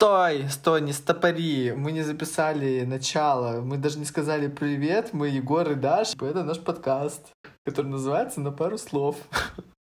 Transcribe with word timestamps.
Стой, 0.00 0.48
стой, 0.48 0.80
не 0.82 0.92
стопори. 0.92 1.72
Мы 1.72 1.90
не 1.90 2.02
записали 2.02 2.84
начало. 2.84 3.62
Мы 3.62 3.78
даже 3.78 3.98
не 3.98 4.04
сказали 4.04 4.46
привет. 4.46 5.12
Мы 5.12 5.26
Егор 5.26 5.68
и 5.72 5.74
Даш. 5.74 6.14
Это 6.14 6.44
наш 6.44 6.60
подкаст, 6.60 7.32
который 7.64 7.88
называется 7.88 8.40
«На 8.40 8.52
пару 8.52 8.78
слов». 8.78 9.16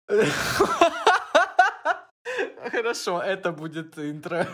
Хорошо, 2.69 3.21
это 3.21 3.53
будет 3.53 3.97
интро. 3.97 4.45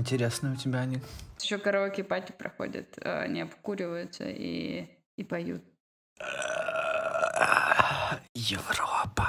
Интересно 0.00 0.52
у 0.52 0.56
тебя 0.56 0.80
они. 0.80 0.98
Еще 1.38 1.58
караоке-пати 1.58 2.32
проходят, 2.32 2.96
э, 3.02 3.20
они 3.20 3.42
обкуриваются 3.42 4.24
и, 4.26 4.88
и 5.16 5.24
поют. 5.24 5.62
Европа. 8.32 9.28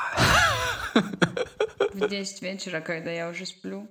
В 1.93 2.07
10 2.07 2.41
вечера, 2.41 2.79
когда 2.79 3.11
я 3.11 3.27
уже 3.27 3.45
сплю. 3.45 3.85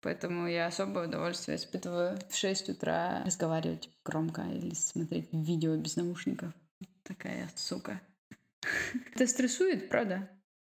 Поэтому 0.00 0.46
я 0.46 0.66
особое 0.66 1.08
удовольствие 1.08 1.56
испытываю 1.56 2.16
в 2.30 2.36
6 2.36 2.68
утра 2.68 3.24
разговаривать 3.26 3.90
громко 4.04 4.42
или 4.42 4.74
смотреть 4.74 5.28
видео 5.32 5.76
без 5.76 5.96
наушников. 5.96 6.52
Такая 7.02 7.50
сука. 7.56 8.00
Это 9.12 9.26
стрессует, 9.26 9.88
правда? 9.88 10.28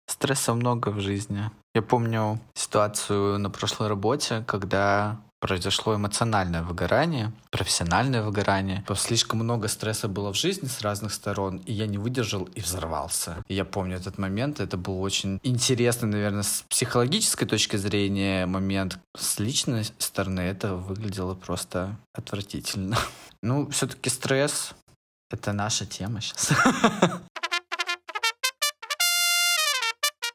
Стресса 0.06 0.53
много 0.53 0.91
в 0.91 1.01
жизни. 1.01 1.51
Я 1.75 1.80
помню 1.80 2.39
ситуацию 2.55 3.39
на 3.39 3.48
прошлой 3.48 3.89
работе, 3.89 4.45
когда 4.47 5.23
произошло 5.41 5.94
эмоциональное 5.94 6.62
выгорание, 6.62 7.33
профессиональное 7.50 8.22
выгорание. 8.22 8.84
Слишком 8.97 9.41
много 9.41 9.69
стресса 9.69 10.08
было 10.08 10.33
в 10.33 10.36
жизни 10.36 10.67
с 10.67 10.80
разных 10.80 11.12
сторон, 11.12 11.58
и 11.58 11.72
я 11.72 11.86
не 11.86 11.98
выдержал 11.98 12.45
и 12.45 12.61
взорвался. 12.61 13.42
И 13.47 13.55
я 13.55 13.64
помню 13.64 13.97
этот 13.97 14.19
момент, 14.19 14.61
это 14.61 14.77
был 14.77 15.00
очень 15.00 15.39
интересный, 15.42 16.08
наверное, 16.08 16.42
с 16.42 16.64
психологической 16.69 17.47
точки 17.47 17.77
зрения 17.77 18.47
момент. 18.47 18.98
С 19.17 19.39
личной 19.39 19.84
стороны 19.98 20.41
это 20.41 20.75
выглядело 20.75 21.34
просто 21.34 21.97
отвратительно. 22.12 22.97
Ну, 23.41 23.70
все-таки 23.70 24.11
стресс— 24.11 24.75
это 25.30 25.52
наша 25.52 25.86
тема 25.86 26.20
сейчас. 26.20 26.50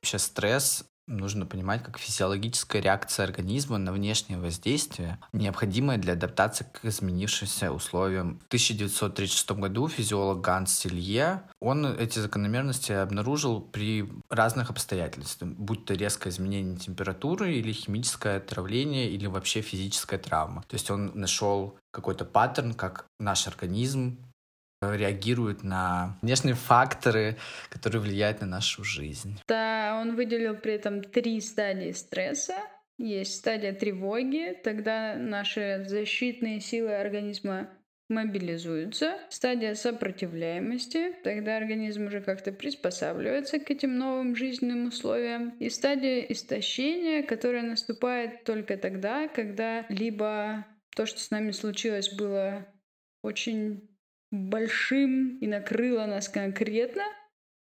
Вообще 0.02 0.20
стресс 0.20 0.86
нужно 1.08 1.46
понимать 1.46 1.84
как 1.84 1.98
физиологическая 1.98 2.82
реакция 2.82 3.26
организма 3.26 3.78
на 3.78 3.92
внешнее 3.92 4.40
воздействие, 4.40 5.20
необходимая 5.32 5.98
для 5.98 6.14
адаптации 6.14 6.66
к 6.66 6.86
изменившимся 6.86 7.72
условиям. 7.72 8.40
В 8.44 8.48
1936 8.48 9.52
году 9.52 9.88
физиолог 9.88 10.42
Ганс 10.42 10.74
Силье, 10.74 11.44
он 11.60 11.86
эти 11.86 12.20
закономерности 12.20 12.92
обнаружил 12.92 13.62
при 13.62 14.10
разных 14.30 14.70
обстоятельствах, 14.70 15.52
будь 15.52 15.86
то 15.86 15.94
резкое 15.94 16.30
изменение 16.30 16.78
температуры 16.78 17.54
или 17.54 17.72
химическое 17.72 18.38
отравление 18.38 19.10
или 19.10 19.28
вообще 19.28 19.62
физическая 19.62 20.20
травма. 20.20 20.64
То 20.68 20.76
есть 20.76 20.90
он 20.90 21.12
нашел 21.14 21.78
какой-то 21.92 22.26
паттерн, 22.26 22.74
как 22.74 23.06
наш 23.20 23.48
организм 23.48 24.18
реагирует 24.96 25.64
на 25.64 26.18
внешние 26.22 26.56
факторы, 26.56 27.38
которые 27.70 28.02
влияют 28.02 28.42
на 28.42 28.48
нашу 28.48 28.84
жизнь. 28.84 29.40
Да, 29.48 30.00
он 30.02 30.16
выделил 30.16 30.56
при 30.56 30.74
этом 30.74 31.04
три 31.04 31.40
стадии 31.42 31.92
стресса. 31.92 32.56
Есть 32.98 33.38
стадия 33.38 33.74
тревоги, 33.74 34.58
тогда 34.64 35.16
наши 35.16 35.86
защитные 35.88 36.60
силы 36.60 36.94
организма 36.96 37.70
мобилизуются. 38.10 39.18
Стадия 39.30 39.76
сопротивляемости, 39.76 41.16
тогда 41.24 41.58
организм 41.58 42.08
уже 42.08 42.22
как-то 42.22 42.52
приспосабливается 42.52 43.60
к 43.60 43.72
этим 43.72 43.98
новым 43.98 44.36
жизненным 44.36 44.88
условиям. 44.88 45.52
И 45.60 45.70
стадия 45.70 46.20
истощения, 46.22 47.24
которая 47.24 47.64
наступает 47.64 48.44
только 48.44 48.78
тогда, 48.78 49.28
когда 49.28 49.86
либо 49.90 50.66
то, 50.96 51.06
что 51.06 51.20
с 51.20 51.32
нами 51.32 51.52
случилось, 51.52 52.14
было 52.14 52.68
очень 53.24 53.90
большим 54.34 55.38
и 55.38 55.48
накрыло 55.48 56.06
нас 56.08 56.28
конкретно, 56.28 57.04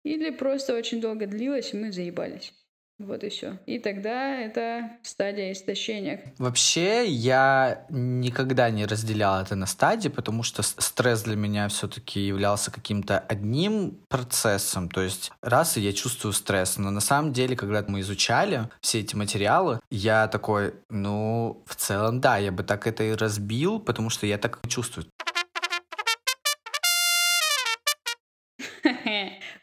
или 0.03 0.29
просто 0.29 0.75
очень 0.75 1.01
долго 1.01 1.25
длилось, 1.25 1.73
и 1.73 1.77
мы 1.77 1.91
заебались. 1.91 2.53
Вот 2.99 3.23
и 3.23 3.29
все. 3.29 3.57
И 3.65 3.79
тогда 3.79 4.35
это 4.35 4.97
стадия 5.03 5.53
истощения. 5.53 6.33
Вообще, 6.37 7.07
я 7.07 7.85
никогда 7.89 8.69
не 8.69 8.85
разделял 8.85 9.41
это 9.41 9.55
на 9.55 9.65
стадии, 9.65 10.09
потому 10.09 10.43
что 10.43 10.63
стресс 10.63 11.23
для 11.23 11.37
меня 11.37 11.69
все-таки 11.69 12.19
являлся 12.19 12.71
каким-то 12.71 13.17
одним 13.19 13.97
процессом. 14.09 14.89
То 14.89 15.01
есть 15.01 15.31
раз 15.41 15.77
и 15.77 15.81
я 15.81 15.93
чувствую 15.93 16.33
стресс, 16.33 16.77
но 16.77 16.91
на 16.91 16.99
самом 16.99 17.31
деле, 17.31 17.55
когда 17.55 17.85
мы 17.87 18.01
изучали 18.01 18.69
все 18.81 18.99
эти 18.99 19.15
материалы, 19.15 19.79
я 19.89 20.27
такой, 20.27 20.73
ну, 20.89 21.63
в 21.65 21.75
целом, 21.75 22.19
да, 22.19 22.37
я 22.37 22.51
бы 22.51 22.63
так 22.63 22.85
это 22.85 23.05
и 23.05 23.13
разбил, 23.13 23.79
потому 23.79 24.09
что 24.09 24.27
я 24.27 24.37
так 24.37 24.59
чувствую. 24.67 25.07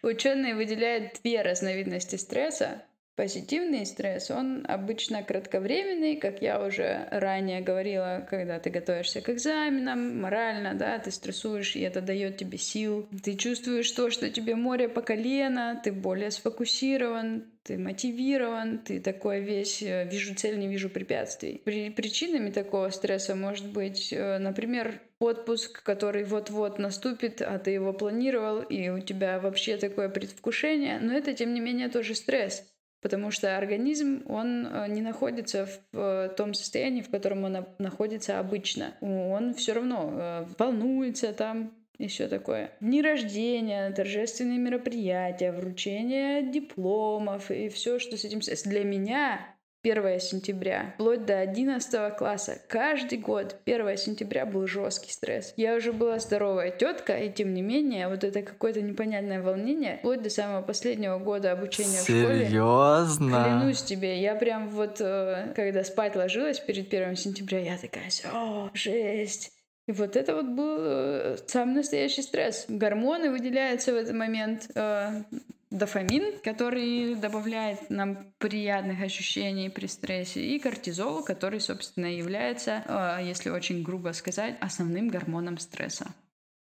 Ученые 0.06 0.55
выделяют 0.55 1.19
две 1.25 1.43
разновидности 1.43 2.15
стресса. 2.15 2.84
Позитивный 3.16 3.87
стресс, 3.87 4.31
он 4.31 4.66
обычно 4.69 5.22
кратковременный, 5.22 6.16
как 6.16 6.43
я 6.43 6.62
уже 6.62 7.09
ранее 7.10 7.62
говорила, 7.62 8.27
когда 8.28 8.59
ты 8.59 8.69
готовишься 8.69 9.22
к 9.22 9.31
экзаменам, 9.31 10.21
морально, 10.21 10.75
да, 10.75 10.99
ты 10.99 11.10
стрессуешь, 11.10 11.77
и 11.77 11.81
это 11.81 12.03
дает 12.03 12.37
тебе 12.37 12.59
сил. 12.59 13.09
Ты 13.25 13.37
чувствуешь 13.37 13.91
то, 13.93 14.10
что 14.10 14.28
тебе 14.28 14.54
море 14.54 14.91
по 14.91 15.00
колено, 15.00 15.81
ты 15.82 15.93
более 15.93 16.31
сфокусирован, 16.31 17.47
ты 17.62 17.78
мотивирован, 17.78 18.81
ты 18.81 19.00
такой 19.00 19.41
весь, 19.41 19.83
э, 19.83 20.06
вижу 20.06 20.34
цель, 20.34 20.59
не 20.59 20.69
вижу 20.69 20.91
препятствий. 20.91 21.62
При, 21.65 21.88
причинами 21.88 22.50
такого 22.50 22.91
стресса 22.91 23.34
может 23.34 23.66
быть, 23.66 24.12
э, 24.12 24.37
например, 24.37 25.00
отпуск, 25.21 25.83
который 25.83 26.25
вот-вот 26.25 26.78
наступит, 26.78 27.41
а 27.41 27.59
ты 27.59 27.71
его 27.71 27.94
планировал, 27.94 28.60
и 28.60 28.91
у 28.91 29.00
тебя 29.00 29.41
вообще 29.41 29.78
такое 29.78 30.10
предвкушение, 30.10 30.98
но 31.00 31.15
это, 31.15 31.33
тем 31.33 31.54
не 31.54 31.60
менее, 31.60 31.88
тоже 31.88 32.15
стресс 32.15 32.62
потому 33.06 33.31
что 33.31 33.56
организм, 33.56 34.25
он 34.27 34.67
э, 34.67 34.89
не 34.89 35.00
находится 35.00 35.69
в 35.93 36.34
том 36.37 36.55
состоянии, 36.55 37.03
в 37.03 37.11
котором 37.11 37.44
он 37.44 37.65
находится 37.78 38.41
обычно. 38.41 38.94
Он 39.00 39.55
все 39.55 39.75
равно 39.75 40.47
волнуется 40.59 41.33
там, 41.33 41.72
и 41.99 42.09
все 42.09 42.27
такое. 42.28 42.72
Дни 42.81 43.00
рождения, 43.00 43.91
торжественные 43.91 44.59
мероприятия, 44.59 45.53
вручение 45.53 46.43
дипломов 46.43 47.50
и 47.50 47.69
все, 47.69 47.99
что 47.99 48.16
с 48.16 48.25
этим 48.25 48.43
связано. 48.43 48.72
Для 48.72 48.84
меня 48.84 49.56
1 49.91 50.21
сентября, 50.21 50.93
вплоть 50.95 51.25
до 51.25 51.39
11 51.39 52.17
класса, 52.17 52.59
каждый 52.69 53.19
год 53.19 53.57
1 53.67 53.97
сентября 53.97 54.45
был 54.45 54.67
жесткий 54.67 55.13
стресс. 55.13 55.55
Я 55.57 55.77
уже 55.77 55.93
была 55.93 56.19
здоровая 56.19 56.71
тетка, 56.71 57.17
и 57.17 57.31
тем 57.31 57.55
не 57.55 57.63
менее, 57.63 58.09
вот 58.09 58.25
это 58.25 58.43
какое-то 58.43 58.83
непонятное 58.83 59.41
волнение, 59.41 59.99
вплоть 59.99 60.23
до 60.23 60.31
самого 60.31 60.63
последнего 60.63 61.19
года 61.19 61.53
обучения 61.53 61.99
Серьезно? 61.99 62.25
в 62.25 62.29
школе. 62.29 62.47
Серьезно? 62.47 63.45
Клянусь 63.45 63.83
тебе, 63.83 64.21
я 64.21 64.35
прям 64.35 64.71
вот, 64.71 65.01
э, 65.01 65.53
когда 65.55 65.85
спать 65.85 66.17
ложилась 66.17 66.59
перед 66.59 66.93
1 66.93 67.17
сентября, 67.17 67.61
я 67.61 67.79
такая, 67.79 68.11
о, 68.33 68.71
жесть, 68.75 69.53
и 69.89 69.93
вот 69.93 70.17
это 70.17 70.35
вот 70.35 70.47
был 70.47 70.79
э, 70.81 71.37
самый 71.47 71.77
настоящий 71.77 72.23
стресс. 72.23 72.65
Гормоны 72.69 73.31
выделяются 73.31 73.93
в 73.93 73.97
этот 73.97 74.15
момент. 74.15 74.69
Э, 74.75 75.23
дофамин, 75.71 76.39
который 76.41 77.15
добавляет 77.15 77.91
нам 77.91 78.33
приятных 78.39 79.01
ощущений 79.01 79.68
при 79.68 79.86
стрессе, 79.86 80.41
и 80.41 80.59
кортизол, 80.59 81.24
который, 81.24 81.60
собственно, 81.60 82.07
является, 82.07 82.83
э, 82.86 83.27
если 83.27 83.51
очень 83.51 83.83
грубо 83.83 84.13
сказать, 84.13 84.57
основным 84.60 85.09
гормоном 85.09 85.59
стресса. 85.59 86.07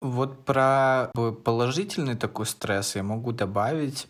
Вот 0.00 0.44
про 0.44 1.10
положительный 1.44 2.16
такой 2.16 2.46
стресс 2.46 2.96
я 2.96 3.02
могу 3.02 3.32
добавить 3.32 4.06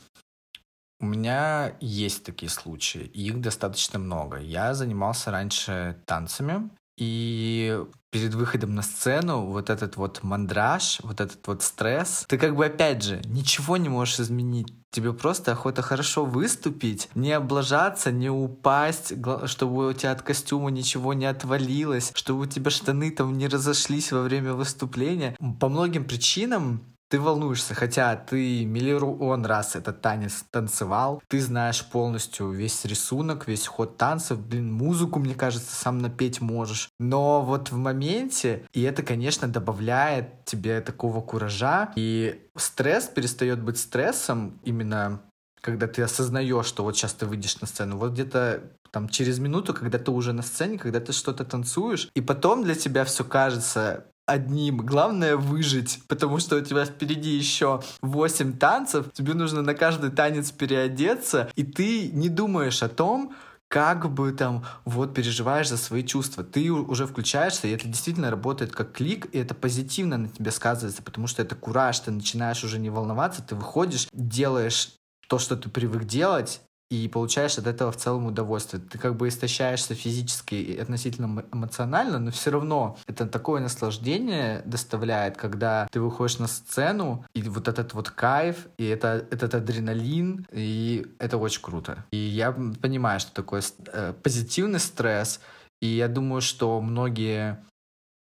у 1.00 1.06
меня 1.06 1.76
есть 1.80 2.24
такие 2.24 2.48
случаи, 2.48 3.02
их 3.02 3.40
достаточно 3.40 3.98
много. 3.98 4.38
Я 4.38 4.72
занимался 4.72 5.30
раньше 5.30 6.00
танцами, 6.06 6.70
и 6.96 7.78
перед 8.14 8.32
выходом 8.34 8.76
на 8.76 8.82
сцену 8.82 9.40
вот 9.40 9.70
этот 9.70 9.96
вот 9.96 10.22
мандраж, 10.22 11.00
вот 11.02 11.20
этот 11.20 11.44
вот 11.48 11.64
стресс, 11.64 12.24
ты 12.28 12.38
как 12.38 12.54
бы 12.54 12.66
опять 12.66 13.02
же 13.02 13.20
ничего 13.24 13.76
не 13.76 13.88
можешь 13.88 14.20
изменить. 14.20 14.72
Тебе 14.92 15.12
просто 15.12 15.50
охота 15.50 15.82
хорошо 15.82 16.24
выступить, 16.24 17.08
не 17.16 17.32
облажаться, 17.32 18.12
не 18.12 18.30
упасть, 18.30 19.14
чтобы 19.46 19.88
у 19.88 19.92
тебя 19.92 20.12
от 20.12 20.22
костюма 20.22 20.70
ничего 20.70 21.12
не 21.12 21.26
отвалилось, 21.26 22.12
чтобы 22.14 22.42
у 22.42 22.46
тебя 22.46 22.70
штаны 22.70 23.10
там 23.10 23.36
не 23.36 23.48
разошлись 23.48 24.12
во 24.12 24.22
время 24.22 24.54
выступления. 24.54 25.36
По 25.58 25.68
многим 25.68 26.04
причинам 26.04 26.93
ты 27.14 27.20
волнуешься, 27.20 27.74
хотя 27.74 28.16
ты 28.16 28.64
миллион 28.64 29.46
раз 29.46 29.76
этот 29.76 30.00
танец 30.00 30.44
танцевал, 30.50 31.22
ты 31.28 31.40
знаешь 31.40 31.84
полностью 31.84 32.50
весь 32.50 32.84
рисунок, 32.84 33.46
весь 33.46 33.68
ход 33.68 33.96
танцев, 33.96 34.40
блин, 34.40 34.72
музыку, 34.72 35.20
мне 35.20 35.36
кажется, 35.36 35.76
сам 35.76 35.98
напеть 35.98 36.40
можешь. 36.40 36.88
Но 36.98 37.40
вот 37.40 37.70
в 37.70 37.76
моменте, 37.76 38.66
и 38.72 38.82
это, 38.82 39.04
конечно, 39.04 39.46
добавляет 39.46 40.44
тебе 40.44 40.80
такого 40.80 41.20
куража, 41.20 41.92
и 41.94 42.42
стресс 42.56 43.04
перестает 43.04 43.62
быть 43.62 43.78
стрессом 43.78 44.58
именно 44.64 45.22
когда 45.60 45.86
ты 45.86 46.02
осознаешь, 46.02 46.66
что 46.66 46.82
вот 46.82 46.96
сейчас 46.96 47.14
ты 47.14 47.26
выйдешь 47.26 47.60
на 47.60 47.68
сцену, 47.68 47.96
вот 47.96 48.12
где-то 48.12 48.72
там 48.90 49.08
через 49.08 49.38
минуту, 49.38 49.72
когда 49.72 49.98
ты 49.98 50.10
уже 50.10 50.32
на 50.32 50.42
сцене, 50.42 50.78
когда 50.78 51.00
ты 51.00 51.12
что-то 51.12 51.44
танцуешь, 51.44 52.10
и 52.14 52.20
потом 52.20 52.64
для 52.64 52.74
тебя 52.74 53.04
все 53.04 53.24
кажется 53.24 54.06
одним. 54.26 54.78
Главное 54.78 55.36
выжить, 55.36 56.00
потому 56.08 56.38
что 56.38 56.56
у 56.56 56.60
тебя 56.60 56.84
впереди 56.84 57.30
еще 57.30 57.82
8 58.02 58.58
танцев, 58.58 59.12
тебе 59.12 59.34
нужно 59.34 59.62
на 59.62 59.74
каждый 59.74 60.10
танец 60.10 60.50
переодеться, 60.50 61.50
и 61.54 61.64
ты 61.64 62.08
не 62.08 62.28
думаешь 62.28 62.82
о 62.82 62.88
том, 62.88 63.34
как 63.68 64.12
бы 64.12 64.32
там 64.32 64.64
вот 64.84 65.14
переживаешь 65.14 65.68
за 65.68 65.76
свои 65.76 66.04
чувства. 66.04 66.44
Ты 66.44 66.70
уже 66.70 67.06
включаешься, 67.06 67.66
и 67.66 67.72
это 67.72 67.88
действительно 67.88 68.30
работает 68.30 68.72
как 68.72 68.92
клик, 68.92 69.26
и 69.32 69.38
это 69.38 69.54
позитивно 69.54 70.16
на 70.16 70.28
тебе 70.28 70.50
сказывается, 70.50 71.02
потому 71.02 71.26
что 71.26 71.42
это 71.42 71.54
кураж, 71.56 71.98
ты 72.00 72.10
начинаешь 72.10 72.62
уже 72.62 72.78
не 72.78 72.90
волноваться, 72.90 73.42
ты 73.42 73.54
выходишь, 73.54 74.08
делаешь 74.12 74.92
то, 75.28 75.38
что 75.38 75.56
ты 75.56 75.68
привык 75.68 76.04
делать, 76.04 76.60
и 76.90 77.08
получаешь 77.08 77.58
от 77.58 77.66
этого 77.66 77.90
в 77.92 77.96
целом 77.96 78.26
удовольствие. 78.26 78.82
Ты 78.82 78.98
как 78.98 79.16
бы 79.16 79.28
истощаешься 79.28 79.94
физически 79.94 80.54
и 80.54 80.78
относительно 80.78 81.44
эмоционально, 81.52 82.18
но 82.18 82.30
все 82.30 82.50
равно 82.50 82.96
это 83.06 83.26
такое 83.26 83.60
наслаждение 83.60 84.62
доставляет, 84.64 85.36
когда 85.36 85.88
ты 85.90 86.00
выходишь 86.00 86.38
на 86.38 86.46
сцену, 86.46 87.24
и 87.34 87.42
вот 87.42 87.68
этот 87.68 87.94
вот 87.94 88.10
кайф, 88.10 88.68
и 88.78 88.86
это, 88.86 89.26
этот 89.30 89.54
адреналин, 89.54 90.46
и 90.52 91.06
это 91.18 91.38
очень 91.38 91.62
круто. 91.62 92.04
И 92.10 92.16
я 92.16 92.52
понимаю, 92.52 93.20
что 93.20 93.32
такое 93.32 93.62
э, 93.92 94.12
позитивный 94.22 94.80
стресс, 94.80 95.40
и 95.80 95.86
я 95.86 96.08
думаю, 96.08 96.40
что 96.40 96.80
многие 96.80 97.64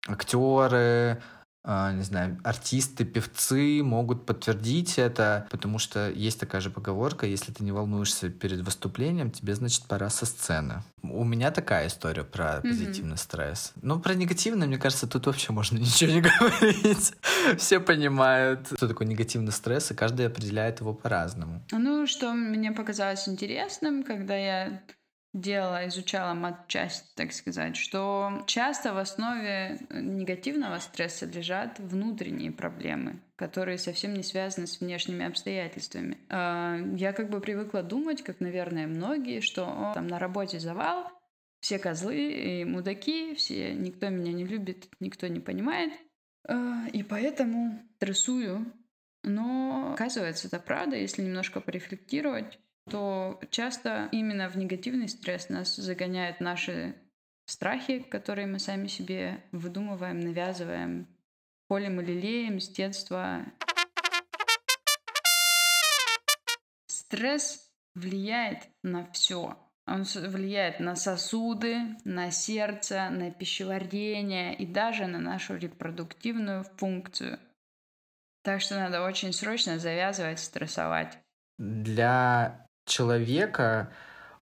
актеры, 0.06 1.22
не 1.64 2.02
знаю, 2.02 2.40
артисты, 2.42 3.04
певцы 3.04 3.82
могут 3.82 4.26
подтвердить 4.26 4.98
это, 4.98 5.46
потому 5.50 5.78
что 5.78 6.10
есть 6.10 6.40
такая 6.40 6.60
же 6.60 6.70
поговорка, 6.70 7.26
если 7.26 7.52
ты 7.52 7.62
не 7.62 7.70
волнуешься 7.70 8.30
перед 8.30 8.60
выступлением, 8.60 9.30
тебе, 9.30 9.54
значит, 9.54 9.86
пора 9.86 10.10
со 10.10 10.26
сцены. 10.26 10.82
У 11.02 11.24
меня 11.24 11.50
такая 11.52 11.86
история 11.86 12.24
про 12.24 12.44
mm-hmm. 12.44 12.62
позитивный 12.62 13.16
стресс. 13.16 13.72
Ну, 13.80 14.00
про 14.00 14.14
негативный, 14.14 14.66
мне 14.66 14.78
кажется, 14.78 15.06
тут 15.06 15.26
вообще 15.26 15.52
можно 15.52 15.78
ничего 15.78 16.12
не 16.12 16.20
говорить. 16.20 17.14
Все 17.58 17.78
понимают, 17.78 18.66
что 18.66 18.88
такое 18.88 19.06
негативный 19.06 19.52
стресс, 19.52 19.90
и 19.92 19.94
каждый 19.94 20.26
определяет 20.26 20.80
его 20.80 20.92
по-разному. 20.94 21.62
Ну, 21.70 22.06
что 22.06 22.32
мне 22.32 22.72
показалось 22.72 23.28
интересным, 23.28 24.02
когда 24.02 24.36
я 24.36 24.82
делала, 25.32 25.88
изучала 25.88 26.34
матчасть, 26.34 27.14
так 27.14 27.32
сказать, 27.32 27.76
что 27.76 28.42
часто 28.46 28.92
в 28.92 28.98
основе 28.98 29.78
негативного 29.90 30.78
стресса 30.78 31.26
лежат 31.26 31.78
внутренние 31.78 32.52
проблемы, 32.52 33.20
которые 33.36 33.78
совсем 33.78 34.12
не 34.14 34.22
связаны 34.22 34.66
с 34.66 34.80
внешними 34.80 35.24
обстоятельствами. 35.24 36.18
А, 36.28 36.76
я 36.96 37.12
как 37.12 37.30
бы 37.30 37.40
привыкла 37.40 37.82
думать, 37.82 38.22
как, 38.22 38.40
наверное, 38.40 38.86
многие, 38.86 39.40
что 39.40 39.92
там 39.94 40.06
на 40.06 40.18
работе 40.18 40.60
завал, 40.60 41.10
все 41.60 41.78
козлы 41.78 42.32
и 42.32 42.64
мудаки, 42.64 43.34
все, 43.34 43.72
никто 43.72 44.08
меня 44.08 44.32
не 44.32 44.44
любит, 44.44 44.88
никто 45.00 45.28
не 45.28 45.40
понимает. 45.40 45.92
А, 46.46 46.86
и 46.92 47.02
поэтому 47.02 47.80
стрессую. 47.96 48.66
Но 49.24 49.92
оказывается, 49.94 50.48
это 50.48 50.58
правда, 50.58 50.96
если 50.96 51.22
немножко 51.22 51.60
порефлектировать 51.60 52.58
то 52.90 53.40
часто 53.50 54.08
именно 54.12 54.48
в 54.48 54.56
негативный 54.56 55.08
стресс 55.08 55.48
нас 55.48 55.76
загоняют 55.76 56.40
наши 56.40 56.94
страхи, 57.46 58.00
которые 58.00 58.46
мы 58.46 58.58
сами 58.58 58.86
себе 58.86 59.42
выдумываем, 59.52 60.20
навязываем, 60.20 61.06
полем 61.68 62.00
и 62.00 62.04
лелеем 62.04 62.60
с 62.60 62.68
детства. 62.68 63.44
Стресс 66.86 67.70
влияет 67.94 68.68
на 68.82 69.10
все. 69.12 69.58
Он 69.86 70.04
влияет 70.04 70.80
на 70.80 70.94
сосуды, 70.94 71.96
на 72.04 72.30
сердце, 72.30 73.10
на 73.10 73.30
пищеварение 73.30 74.54
и 74.54 74.64
даже 74.64 75.06
на 75.06 75.18
нашу 75.18 75.56
репродуктивную 75.56 76.64
функцию. 76.76 77.38
Так 78.42 78.60
что 78.60 78.76
надо 78.76 79.02
очень 79.02 79.32
срочно 79.32 79.78
завязывать 79.78 80.40
стрессовать. 80.40 81.18
Для 81.58 82.61
человека 82.84 83.92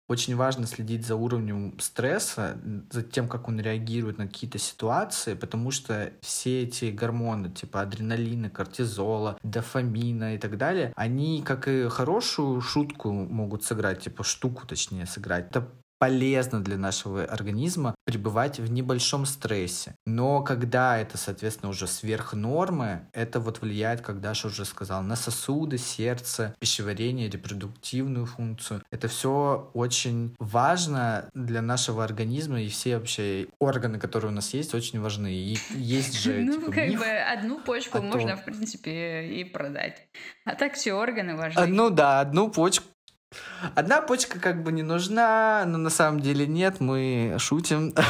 очень 0.10 0.36
важно 0.36 0.66
следить 0.66 1.06
за 1.06 1.16
уровнем 1.16 1.80
стресса, 1.80 2.60
за 2.90 3.04
тем, 3.04 3.28
как 3.28 3.48
он 3.48 3.60
реагирует 3.62 4.18
на 4.18 4.28
какие-то 4.28 4.58
ситуации, 4.58 5.36
потому 5.36 5.70
что 5.70 6.12
все 6.22 6.64
эти 6.64 6.86
гормоны, 6.86 7.52
типа 7.52 7.82
адреналина, 7.82 8.50
кортизола, 8.50 9.38
дофамина 9.44 10.34
и 10.34 10.40
так 10.40 10.58
далее, 10.58 10.92
они, 10.96 11.44
как 11.44 11.68
и 11.68 11.88
хорошую 11.90 12.60
шутку 12.60 13.12
могут 13.12 13.64
сыграть, 13.64 14.02
типа 14.02 14.24
штуку, 14.24 14.66
точнее, 14.66 15.06
сыграть. 15.06 15.52
Это 15.52 15.70
полезно 16.00 16.64
для 16.64 16.78
нашего 16.78 17.26
организма 17.26 17.94
пребывать 18.06 18.60
в 18.60 18.72
небольшом 18.72 19.26
стрессе. 19.26 19.96
Но 20.06 20.42
когда 20.42 20.98
это, 20.98 21.18
соответственно, 21.18 21.70
уже 21.70 21.88
сверх 21.88 22.34
нормы, 22.34 23.08
это 23.14 23.40
вот 23.40 23.62
влияет, 23.62 24.02
как 24.02 24.22
Даша 24.22 24.48
уже 24.48 24.66
сказала, 24.66 25.02
на 25.02 25.16
сосуды, 25.16 25.78
сердце, 25.78 26.56
пищеварение, 26.60 27.30
репродуктивную 27.30 28.26
функцию. 28.26 28.82
Это 28.92 29.10
все 29.10 29.70
очень 29.74 30.36
важно 30.40 31.30
для 31.34 31.62
нашего 31.62 32.04
организма, 32.04 32.62
и 32.62 32.70
все 32.70 32.98
вообще 32.98 33.48
органы, 33.60 34.00
которые 34.00 34.32
у 34.32 34.36
нас 34.36 34.54
есть, 34.54 34.74
очень 34.74 35.02
важны. 35.02 35.34
И 35.34 35.58
есть 35.76 36.14
же 36.20 36.42
Ну, 36.42 36.54
типа, 36.54 36.72
как 36.72 36.90
бы 36.94 37.06
одну 37.06 37.60
почку 37.60 38.02
можно, 38.02 38.38
в 38.38 38.46
принципе, 38.46 39.28
и 39.28 39.44
продать. 39.44 40.08
А 40.46 40.56
так 40.56 40.74
все 40.74 40.94
органы 40.94 41.36
важны. 41.36 41.68
Ну 41.68 41.90
да, 41.90 42.22
одну 42.22 42.50
почку 42.50 42.86
Одна 43.76 44.02
почка 44.02 44.40
как 44.40 44.64
бы 44.64 44.72
не 44.72 44.84
нужна, 44.84 45.64
но 45.68 45.78
на 45.78 45.90
самом 45.90 46.20
деле 46.20 46.48
нет, 46.48 46.80
мы 46.80 47.36
шутим. 47.38 47.94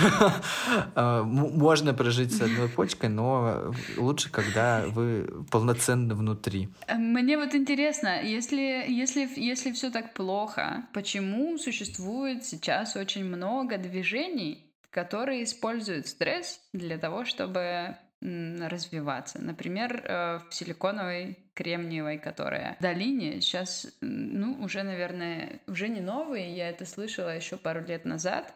А, 0.96 1.24
можно 1.24 1.94
прожить 1.94 2.36
с 2.36 2.42
одной 2.42 2.70
почкой, 2.70 3.10
но 3.10 3.74
лучше, 3.98 4.32
когда 4.32 4.84
вы 4.88 5.46
полноценно 5.52 6.14
внутри. 6.16 6.70
Мне 6.88 7.38
вот 7.38 7.56
интересно, 7.56 8.22
если, 8.22 8.86
если, 8.88 9.28
если 9.36 9.72
все 9.72 9.90
так 9.90 10.14
плохо, 10.14 10.88
почему 10.94 11.58
существует 11.58 12.46
сейчас 12.46 12.96
очень 12.96 13.26
много 13.26 13.78
движений, 13.78 14.72
которые 14.90 15.44
используют 15.44 16.08
стресс 16.08 16.60
для 16.74 16.98
того, 16.98 17.26
чтобы 17.26 17.98
развиваться. 18.22 19.42
Например, 19.42 20.02
э, 20.04 20.40
в 20.50 20.54
силиконовой 20.54 21.38
кремниевой, 21.60 22.18
которая 22.18 22.78
в 22.80 22.82
долине 22.82 23.42
сейчас, 23.42 23.86
ну, 24.00 24.64
уже, 24.64 24.84
наверное, 24.84 25.60
уже 25.68 25.90
не 25.90 26.00
новые, 26.00 26.56
я 26.56 26.70
это 26.70 26.86
слышала 26.86 27.36
еще 27.36 27.58
пару 27.58 27.84
лет 27.84 28.06
назад, 28.06 28.56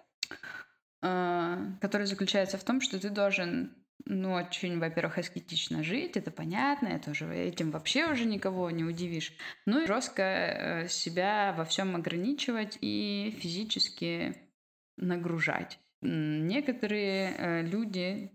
э, 1.01 1.57
который 1.81 2.07
заключается 2.07 2.57
в 2.57 2.63
том, 2.63 2.79
что 2.79 3.01
ты 3.01 3.09
должен 3.09 3.75
ну, 4.05 4.33
очень, 4.33 4.79
во-первых, 4.79 5.17
аскетично 5.17 5.83
жить, 5.83 6.15
это 6.15 6.31
понятно, 6.31 6.87
это 6.87 7.11
уже 7.11 7.27
этим 7.35 7.71
вообще 7.71 8.09
уже 8.09 8.23
никого 8.23 8.71
не 8.71 8.85
удивишь. 8.85 9.33
Ну 9.65 9.83
и 9.83 9.87
жестко 9.87 10.23
э, 10.23 10.87
себя 10.87 11.53
во 11.57 11.65
всем 11.65 11.97
ограничивать 11.97 12.77
и 12.79 13.37
физически 13.37 14.37
нагружать. 14.95 15.77
Некоторые 16.01 17.63
люди 17.63 18.31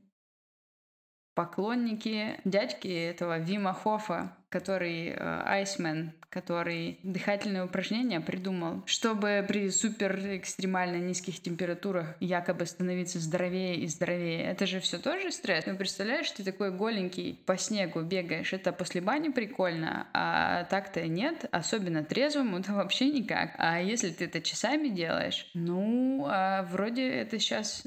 поклонники 1.34 2.40
дядьки 2.44 2.88
этого 2.88 3.38
Вима 3.38 3.72
Хофа, 3.72 4.37
который 4.48 5.14
Айсмен, 5.14 6.12
который 6.30 7.00
дыхательные 7.02 7.64
упражнения 7.64 8.20
придумал, 8.20 8.82
чтобы 8.86 9.44
при 9.46 9.70
супер 9.70 10.36
экстремально 10.36 10.96
низких 10.96 11.40
температурах 11.40 12.16
якобы 12.20 12.66
становиться 12.66 13.18
здоровее 13.18 13.76
и 13.76 13.86
здоровее. 13.86 14.44
Это 14.44 14.66
же 14.66 14.80
все 14.80 14.98
тоже 14.98 15.32
стресс. 15.32 15.66
Ну, 15.66 15.76
представляешь, 15.76 16.30
ты 16.30 16.44
такой 16.44 16.70
голенький 16.70 17.40
по 17.46 17.56
снегу 17.56 18.02
бегаешь, 18.02 18.52
это 18.52 18.72
после 18.72 19.00
бани 19.00 19.30
прикольно, 19.30 20.06
а 20.12 20.64
так-то 20.64 21.06
нет, 21.06 21.46
особенно 21.50 22.04
трезвому, 22.04 22.62
то 22.62 22.72
вообще 22.72 23.10
никак. 23.10 23.54
А 23.58 23.80
если 23.80 24.10
ты 24.10 24.26
это 24.26 24.40
часами 24.40 24.88
делаешь, 24.88 25.50
ну, 25.54 26.26
а 26.28 26.62
вроде 26.64 27.08
это 27.08 27.38
сейчас 27.38 27.86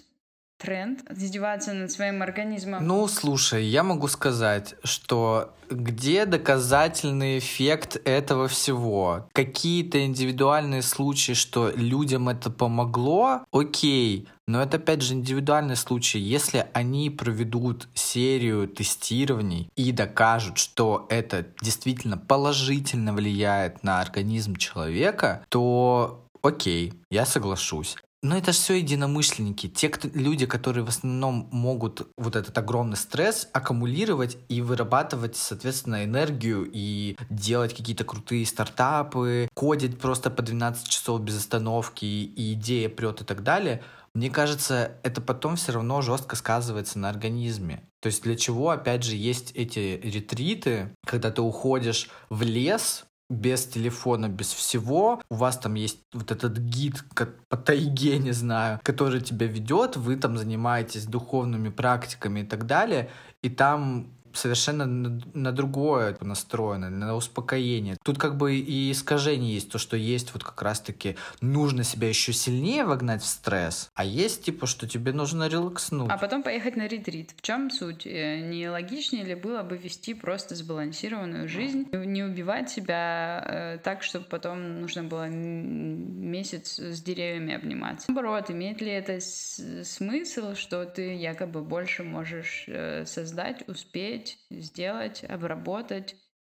тренд 0.61 0.99
издеваться 1.09 1.73
над 1.73 1.91
своим 1.91 2.21
организмом. 2.21 2.85
Ну, 2.85 3.07
слушай, 3.07 3.65
я 3.65 3.83
могу 3.83 4.07
сказать, 4.07 4.75
что 4.83 5.53
где 5.69 6.25
доказательный 6.25 7.39
эффект 7.39 7.99
этого 8.05 8.47
всего? 8.47 9.27
Какие-то 9.33 10.05
индивидуальные 10.05 10.83
случаи, 10.83 11.33
что 11.33 11.71
людям 11.75 12.29
это 12.29 12.49
помогло, 12.49 13.41
окей, 13.51 14.27
но 14.47 14.61
это 14.61 14.77
опять 14.77 15.01
же 15.01 15.13
индивидуальный 15.13 15.77
случай. 15.77 16.19
Если 16.19 16.67
они 16.73 17.09
проведут 17.09 17.87
серию 17.93 18.67
тестирований 18.67 19.69
и 19.75 19.91
докажут, 19.91 20.57
что 20.57 21.07
это 21.09 21.47
действительно 21.61 22.17
положительно 22.17 23.13
влияет 23.13 23.83
на 23.83 24.01
организм 24.01 24.55
человека, 24.55 25.43
то 25.49 26.27
окей, 26.43 26.93
я 27.09 27.25
соглашусь. 27.25 27.95
Но 28.23 28.37
это 28.37 28.51
же 28.51 28.59
все 28.59 28.75
единомышленники. 28.75 29.67
Те 29.67 29.89
кто, 29.89 30.07
люди, 30.13 30.45
которые 30.45 30.83
в 30.83 30.89
основном 30.89 31.49
могут 31.51 32.07
вот 32.17 32.35
этот 32.35 32.55
огромный 32.55 32.97
стресс 32.97 33.49
аккумулировать 33.51 34.37
и 34.47 34.61
вырабатывать, 34.61 35.35
соответственно, 35.35 36.05
энергию 36.05 36.69
и 36.71 37.17
делать 37.31 37.75
какие-то 37.75 38.03
крутые 38.03 38.45
стартапы, 38.45 39.49
кодить 39.55 39.99
просто 39.99 40.29
по 40.29 40.43
12 40.43 40.87
часов 40.87 41.21
без 41.21 41.37
остановки, 41.37 42.05
и 42.05 42.53
идея 42.53 42.89
прет 42.89 43.21
и 43.21 43.25
так 43.25 43.41
далее. 43.41 43.81
Мне 44.13 44.29
кажется, 44.29 44.99
это 45.03 45.21
потом 45.21 45.55
все 45.55 45.71
равно 45.71 46.01
жестко 46.01 46.35
сказывается 46.35 46.99
на 46.99 47.09
организме. 47.09 47.81
То 48.01 48.07
есть 48.07 48.23
для 48.23 48.35
чего, 48.35 48.69
опять 48.69 49.03
же, 49.03 49.15
есть 49.15 49.51
эти 49.53 49.99
ретриты, 50.03 50.93
когда 51.05 51.31
ты 51.31 51.41
уходишь 51.41 52.09
в 52.29 52.43
лес, 52.43 53.05
без 53.31 53.65
телефона, 53.65 54.27
без 54.27 54.51
всего. 54.53 55.21
У 55.29 55.35
вас 55.35 55.57
там 55.57 55.75
есть 55.75 55.99
вот 56.13 56.31
этот 56.31 56.57
гид 56.57 57.03
по 57.49 57.57
тайге, 57.57 58.17
не 58.19 58.31
знаю, 58.31 58.79
который 58.83 59.21
тебя 59.21 59.47
ведет, 59.47 59.95
вы 59.95 60.17
там 60.17 60.37
занимаетесь 60.37 61.05
духовными 61.05 61.69
практиками 61.69 62.41
и 62.41 62.43
так 62.43 62.65
далее, 62.65 63.09
и 63.41 63.49
там 63.49 64.07
совершенно 64.33 64.85
на, 64.85 65.21
на 65.33 65.51
другое 65.51 66.17
настроено, 66.21 66.89
на 66.89 67.15
успокоение. 67.15 67.97
Тут 68.03 68.17
как 68.17 68.37
бы 68.37 68.55
и 68.55 68.91
искажение 68.91 69.53
есть, 69.53 69.71
то, 69.71 69.77
что 69.77 69.97
есть 69.97 70.33
вот 70.33 70.43
как 70.43 70.61
раз-таки 70.61 71.15
нужно 71.41 71.83
себя 71.83 72.07
еще 72.07 72.33
сильнее 72.33 72.85
вогнать 72.85 73.21
в 73.21 73.25
стресс, 73.25 73.89
а 73.95 74.05
есть 74.05 74.43
типа, 74.43 74.67
что 74.67 74.87
тебе 74.87 75.13
нужно 75.13 75.47
релакснуть. 75.47 76.09
А 76.09 76.17
потом 76.17 76.43
поехать 76.43 76.75
на 76.75 76.87
ретрит. 76.87 77.31
В 77.37 77.41
чем 77.41 77.69
суть? 77.69 78.05
Э, 78.05 78.39
не 78.39 78.69
логичнее 78.69 79.23
ли 79.23 79.35
было 79.35 79.63
бы 79.63 79.77
вести 79.77 80.13
просто 80.13 80.55
сбалансированную 80.55 81.47
жизнь, 81.47 81.87
не 81.91 82.23
убивать 82.23 82.69
себя 82.69 83.43
э, 83.45 83.77
так, 83.83 84.03
чтобы 84.03 84.25
потом 84.25 84.81
нужно 84.81 85.03
было 85.03 85.27
месяц 85.27 86.79
с 86.79 87.01
деревьями 87.01 87.55
обниматься? 87.55 88.11
Наоборот, 88.11 88.49
имеет 88.51 88.81
ли 88.81 88.91
это 88.91 89.19
смысл, 89.19 90.55
что 90.55 90.85
ты 90.85 91.15
якобы 91.15 91.61
больше 91.61 92.03
можешь 92.03 92.65
э, 92.67 93.05
создать, 93.05 93.67
успеть, 93.67 94.20
успеть 94.21 94.39
сделать, 94.49 95.23
обработать, 95.23 96.15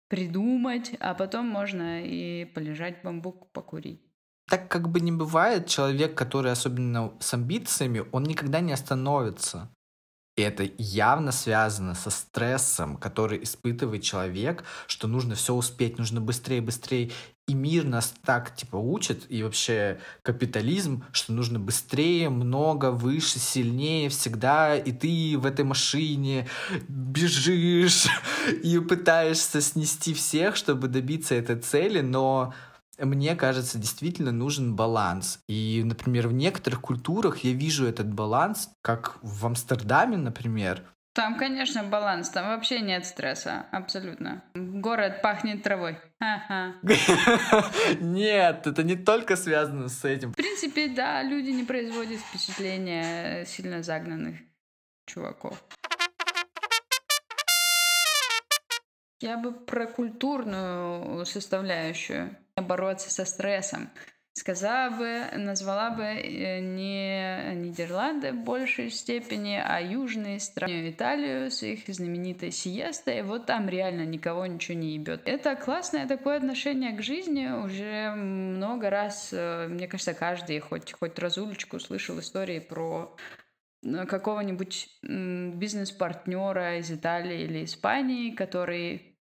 придумать, 0.07 0.93
а 0.99 1.13
потом 1.13 1.47
можно 1.47 2.03
и 2.03 2.45
полежать 2.45 3.01
бамбук 3.03 3.51
покурить. 3.51 4.01
Так 4.49 4.69
как 4.69 4.89
бы 4.89 4.99
не 4.99 5.11
бывает, 5.11 5.67
человек, 5.67 6.15
который 6.15 6.51
особенно 6.51 7.13
с 7.19 7.33
амбициями, 7.33 8.03
он 8.11 8.23
никогда 8.23 8.59
не 8.59 8.73
остановится. 8.73 9.73
И 10.35 10.41
это 10.41 10.67
явно 10.79 11.31
связано 11.31 11.93
со 11.93 12.09
стрессом, 12.09 12.97
который 12.97 13.43
испытывает 13.43 14.01
человек, 14.01 14.63
что 14.87 15.07
нужно 15.07 15.35
все 15.35 15.53
успеть, 15.53 15.99
нужно 15.99 16.21
быстрее, 16.21 16.59
быстрее. 16.59 17.11
И 17.47 17.53
мир 17.53 17.83
нас 17.83 18.13
так, 18.25 18.55
типа, 18.55 18.77
учит, 18.77 19.25
и 19.29 19.43
вообще 19.43 19.99
капитализм, 20.23 21.03
что 21.11 21.33
нужно 21.33 21.59
быстрее, 21.59 22.29
много, 22.29 22.89
выше, 22.89 23.37
сильнее 23.37 24.09
всегда, 24.09 24.75
и 24.75 24.91
ты 24.91 25.37
в 25.37 25.45
этой 25.45 25.65
машине 25.65 26.47
бежишь 26.87 28.07
и 28.63 28.79
пытаешься 28.79 29.61
снести 29.61 30.13
всех, 30.13 30.55
чтобы 30.55 30.87
добиться 30.87 31.35
этой 31.35 31.59
цели, 31.59 31.99
но 31.99 32.53
мне 32.99 33.35
кажется, 33.35 33.77
действительно 33.77 34.31
нужен 34.31 34.75
баланс. 34.75 35.39
И, 35.47 35.81
например, 35.83 36.27
в 36.27 36.33
некоторых 36.33 36.81
культурах 36.81 37.39
я 37.39 37.53
вижу 37.53 37.85
этот 37.85 38.13
баланс, 38.13 38.69
как 38.81 39.17
в 39.21 39.45
Амстердаме, 39.45 40.17
например. 40.17 40.83
Там, 41.13 41.37
конечно, 41.37 41.83
баланс, 41.83 42.29
там 42.29 42.47
вообще 42.47 42.79
нет 42.79 43.05
стресса, 43.05 43.67
абсолютно. 43.71 44.43
Город 44.55 45.21
пахнет 45.21 45.61
травой. 45.61 45.99
Нет, 47.99 48.65
это 48.65 48.81
не 48.81 48.95
только 48.95 49.35
связано 49.35 49.89
с 49.89 50.03
этим. 50.05 50.31
В 50.31 50.35
принципе, 50.35 50.87
да, 50.87 51.21
люди 51.21 51.49
не 51.49 51.65
производят 51.65 52.19
впечатления 52.19 53.45
сильно 53.45 53.83
загнанных 53.83 54.37
чуваков. 55.05 55.63
Я 59.23 59.37
бы 59.37 59.53
про 59.53 59.87
культурную 59.87 61.25
составляющую 61.25 62.35
бороться 62.57 63.09
со 63.09 63.23
стрессом. 63.23 63.89
Сказала 64.33 64.89
бы, 64.89 65.23
назвала 65.37 65.91
бы 65.91 66.03
э, 66.03 66.59
не 66.59 67.55
Нидерланды 67.55 68.33
в 68.33 68.43
большей 68.43 68.89
степени, 68.89 69.63
а 69.65 69.79
южные 69.79 70.41
страны 70.41 70.89
Италию 70.89 71.49
с 71.49 71.63
их 71.63 71.87
знаменитой 71.87 72.51
сиестой. 72.51 73.21
Вот 73.21 73.45
там 73.45 73.69
реально 73.69 74.05
никого 74.05 74.45
ничего 74.45 74.77
не 74.77 74.95
ебет. 74.95 75.21
Это 75.23 75.55
классное 75.55 76.05
такое 76.05 76.35
отношение 76.35 76.91
к 76.91 77.01
жизни. 77.01 77.47
Уже 77.47 78.13
много 78.13 78.89
раз, 78.89 79.29
э, 79.31 79.67
мне 79.69 79.87
кажется, 79.87 80.13
каждый 80.13 80.59
хоть, 80.59 80.91
хоть 80.91 81.17
разулечку 81.17 81.79
слышал 81.79 82.19
истории 82.19 82.59
про 82.59 83.15
какого-нибудь 84.07 84.89
бизнес-партнера 85.01 86.79
из 86.79 86.91
Италии 86.91 87.41
или 87.41 87.65
Испании, 87.65 88.31
который 88.31 89.13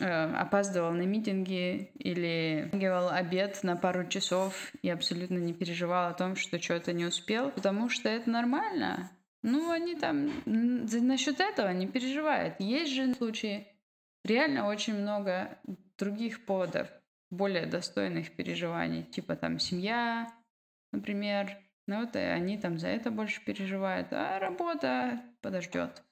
Э, 0.00 0.34
опаздывал 0.34 0.92
на 0.92 1.02
митинги 1.02 1.90
или 1.98 2.70
делал 2.72 3.10
обед 3.10 3.62
на 3.62 3.76
пару 3.76 4.06
часов 4.08 4.72
и 4.82 4.88
абсолютно 4.88 5.38
не 5.38 5.52
переживал 5.52 6.10
о 6.10 6.14
том, 6.14 6.36
что 6.36 6.60
что-то 6.60 6.92
не 6.92 7.04
успел, 7.04 7.50
потому 7.50 7.88
что 7.88 8.08
это 8.08 8.30
нормально. 8.30 9.10
Ну, 9.42 9.70
они 9.70 9.96
там 9.96 10.30
насчет 10.46 11.40
этого 11.40 11.70
не 11.70 11.86
переживают. 11.86 12.54
Есть 12.60 12.92
же 12.92 13.12
случаи, 13.14 13.66
реально 14.24 14.68
очень 14.68 14.94
много 14.94 15.58
других 15.98 16.44
поводов, 16.46 16.88
более 17.30 17.66
достойных 17.66 18.34
переживаний, 18.34 19.02
типа 19.02 19.36
там 19.36 19.58
семья, 19.58 20.32
например. 20.92 21.58
Ну 21.86 22.00
вот 22.00 22.14
и 22.16 22.20
они 22.20 22.58
там 22.58 22.78
за 22.78 22.88
это 22.88 23.10
больше 23.10 23.44
переживают, 23.44 24.12
а 24.12 24.38
работа 24.38 25.20
подождет. 25.40 26.02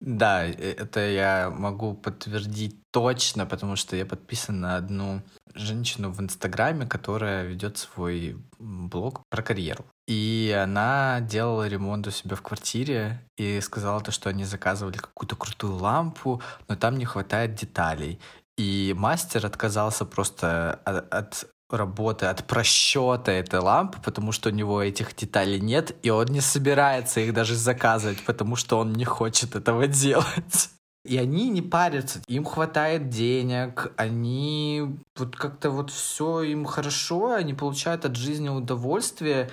Да, 0.00 0.44
это 0.44 1.00
я 1.00 1.50
могу 1.50 1.94
подтвердить 1.94 2.80
точно, 2.92 3.46
потому 3.46 3.74
что 3.74 3.96
я 3.96 4.06
подписан 4.06 4.60
на 4.60 4.76
одну 4.76 5.22
женщину 5.54 6.12
в 6.12 6.20
Инстаграме, 6.20 6.86
которая 6.86 7.44
ведет 7.44 7.78
свой 7.78 8.36
блог 8.58 9.22
про 9.28 9.42
карьеру. 9.42 9.84
И 10.06 10.56
она 10.56 11.20
делала 11.20 11.66
ремонт 11.66 12.06
у 12.06 12.10
себя 12.12 12.36
в 12.36 12.42
квартире 12.42 13.20
и 13.36 13.60
сказала 13.60 14.00
то, 14.00 14.12
что 14.12 14.30
они 14.30 14.44
заказывали 14.44 14.98
какую-то 14.98 15.34
крутую 15.34 15.74
лампу, 15.74 16.40
но 16.68 16.76
там 16.76 16.96
не 16.96 17.04
хватает 17.04 17.56
деталей. 17.56 18.20
И 18.56 18.94
мастер 18.96 19.46
отказался 19.46 20.04
просто 20.04 20.80
от, 20.84 21.12
от 21.12 21.50
работы 21.70 22.26
от 22.26 22.46
просчета 22.46 23.32
этой 23.32 23.60
лампы, 23.60 23.98
потому 24.02 24.32
что 24.32 24.48
у 24.48 24.52
него 24.52 24.82
этих 24.82 25.14
деталей 25.14 25.60
нет, 25.60 25.96
и 26.02 26.10
он 26.10 26.26
не 26.26 26.40
собирается 26.40 27.20
их 27.20 27.34
даже 27.34 27.54
заказывать, 27.54 28.24
потому 28.24 28.56
что 28.56 28.78
он 28.78 28.92
не 28.92 29.04
хочет 29.04 29.54
этого 29.54 29.86
делать. 29.86 30.70
И 31.04 31.16
они 31.16 31.48
не 31.48 31.62
парятся, 31.62 32.20
им 32.26 32.44
хватает 32.44 33.08
денег, 33.08 33.92
они 33.96 34.98
вот 35.16 35.36
как-то 35.36 35.70
вот 35.70 35.90
все 35.90 36.42
им 36.42 36.66
хорошо, 36.66 37.32
они 37.32 37.54
получают 37.54 38.04
от 38.04 38.16
жизни 38.16 38.48
удовольствие, 38.48 39.50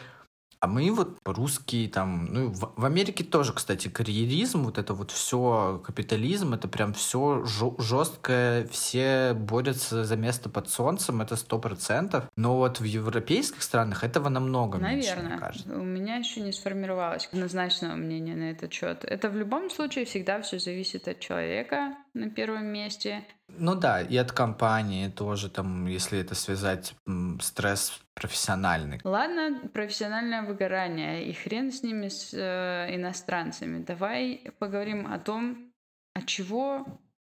а 0.65 0.67
мы 0.67 0.91
вот 0.91 1.19
русские 1.25 1.87
там, 1.87 2.25
ну 2.25 2.47
в, 2.47 2.73
в 2.75 2.85
Америке 2.85 3.23
тоже, 3.23 3.53
кстати, 3.53 3.87
карьеризм, 3.87 4.63
вот 4.63 4.79
это 4.79 4.95
вот 4.95 5.11
все 5.11 5.79
капитализм, 5.85 6.55
это 6.55 6.67
прям 6.67 6.93
все 6.95 7.45
жесткое, 7.77 8.65
все 8.69 9.33
борются 9.35 10.03
за 10.03 10.15
место 10.17 10.49
под 10.49 10.67
солнцем, 10.67 11.21
это 11.21 11.35
сто 11.35 11.59
процентов. 11.59 12.31
Но 12.35 12.57
вот 12.57 12.79
в 12.79 12.83
европейских 12.83 13.61
странах 13.61 14.03
этого 14.03 14.29
намного 14.29 14.79
Наверное. 14.79 14.95
меньше, 14.95 15.29
мне 15.29 15.37
кажется. 15.37 15.69
У 15.75 15.83
меня 15.83 16.15
еще 16.15 16.41
не 16.41 16.51
сформировалось 16.51 17.29
однозначного 17.31 17.93
мнения 17.93 18.35
на 18.35 18.49
этот 18.49 18.73
счет. 18.73 19.05
Это 19.05 19.29
в 19.29 19.35
любом 19.35 19.69
случае 19.69 20.05
всегда 20.05 20.41
все 20.41 20.57
зависит 20.57 21.07
от 21.07 21.19
человека 21.19 21.95
на 22.15 22.31
первом 22.31 22.65
месте. 22.65 23.23
Ну 23.57 23.75
да, 23.75 24.01
и 24.01 24.17
от 24.17 24.31
компании 24.31 25.07
тоже, 25.07 25.49
там, 25.49 25.85
если 25.85 26.19
это 26.19 26.35
связать 26.35 26.95
стресс 27.41 27.99
профессиональный. 28.13 28.99
Ладно, 29.03 29.61
профессиональное 29.73 30.41
выгорание, 30.43 31.25
и 31.25 31.33
хрен 31.33 31.71
с 31.71 31.83
ними, 31.83 32.09
с 32.09 32.33
э, 32.33 32.95
иностранцами. 32.95 33.83
Давай 33.83 34.51
поговорим 34.59 35.11
о 35.11 35.19
том, 35.19 35.71
от 36.13 36.25
чего 36.25 36.85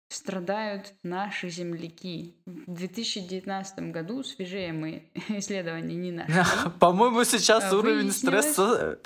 страдают 0.09 0.93
наши 1.03 1.49
земляки. 1.49 2.35
В 2.45 2.73
2019 2.73 3.91
году 3.91 4.23
свежее 4.23 4.73
мы 4.73 5.11
исследования 5.29 5.95
не 5.95 6.11
нашли. 6.11 6.43
По-моему, 6.79 7.23
сейчас 7.23 7.71
а 7.71 7.77
уровень 7.77 8.11
стресса 8.11 8.99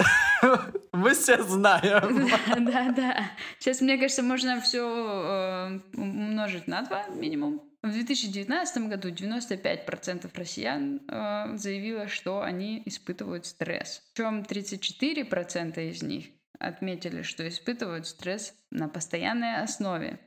Мы 0.91 1.13
все 1.13 1.41
знаем. 1.43 2.29
Да, 2.65 2.91
да. 2.91 3.31
Сейчас, 3.59 3.81
мне 3.81 3.97
кажется, 3.97 4.23
можно 4.23 4.62
все 4.62 4.81
э, 4.81 5.79
умножить 5.95 6.67
на 6.67 6.81
два 6.83 7.07
минимум. 7.07 7.62
В 7.81 7.91
2019 7.91 8.88
году 8.88 9.09
95% 9.09 10.29
россиян 10.33 11.01
э, 11.07 11.57
заявило, 11.57 12.07
что 12.07 12.41
они 12.41 12.81
испытывают 12.85 13.45
стресс. 13.45 14.01
Причем 14.13 14.41
34% 14.41 15.89
из 15.89 16.01
них 16.01 16.25
отметили, 16.59 17.23
что 17.23 17.47
испытывают 17.47 18.07
стресс 18.07 18.53
на 18.71 18.88
постоянной 18.88 19.62
основе. 19.62 20.19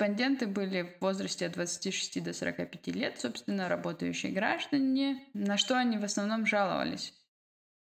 Респонденты 0.00 0.46
были 0.46 0.82
в 0.98 1.02
возрасте 1.02 1.44
от 1.44 1.52
26 1.52 2.22
до 2.22 2.32
45 2.32 2.86
лет, 2.88 3.20
собственно, 3.20 3.68
работающие 3.68 4.32
граждане. 4.32 5.24
На 5.34 5.58
что 5.58 5.76
они 5.76 5.98
в 5.98 6.04
основном 6.04 6.46
жаловались? 6.46 7.12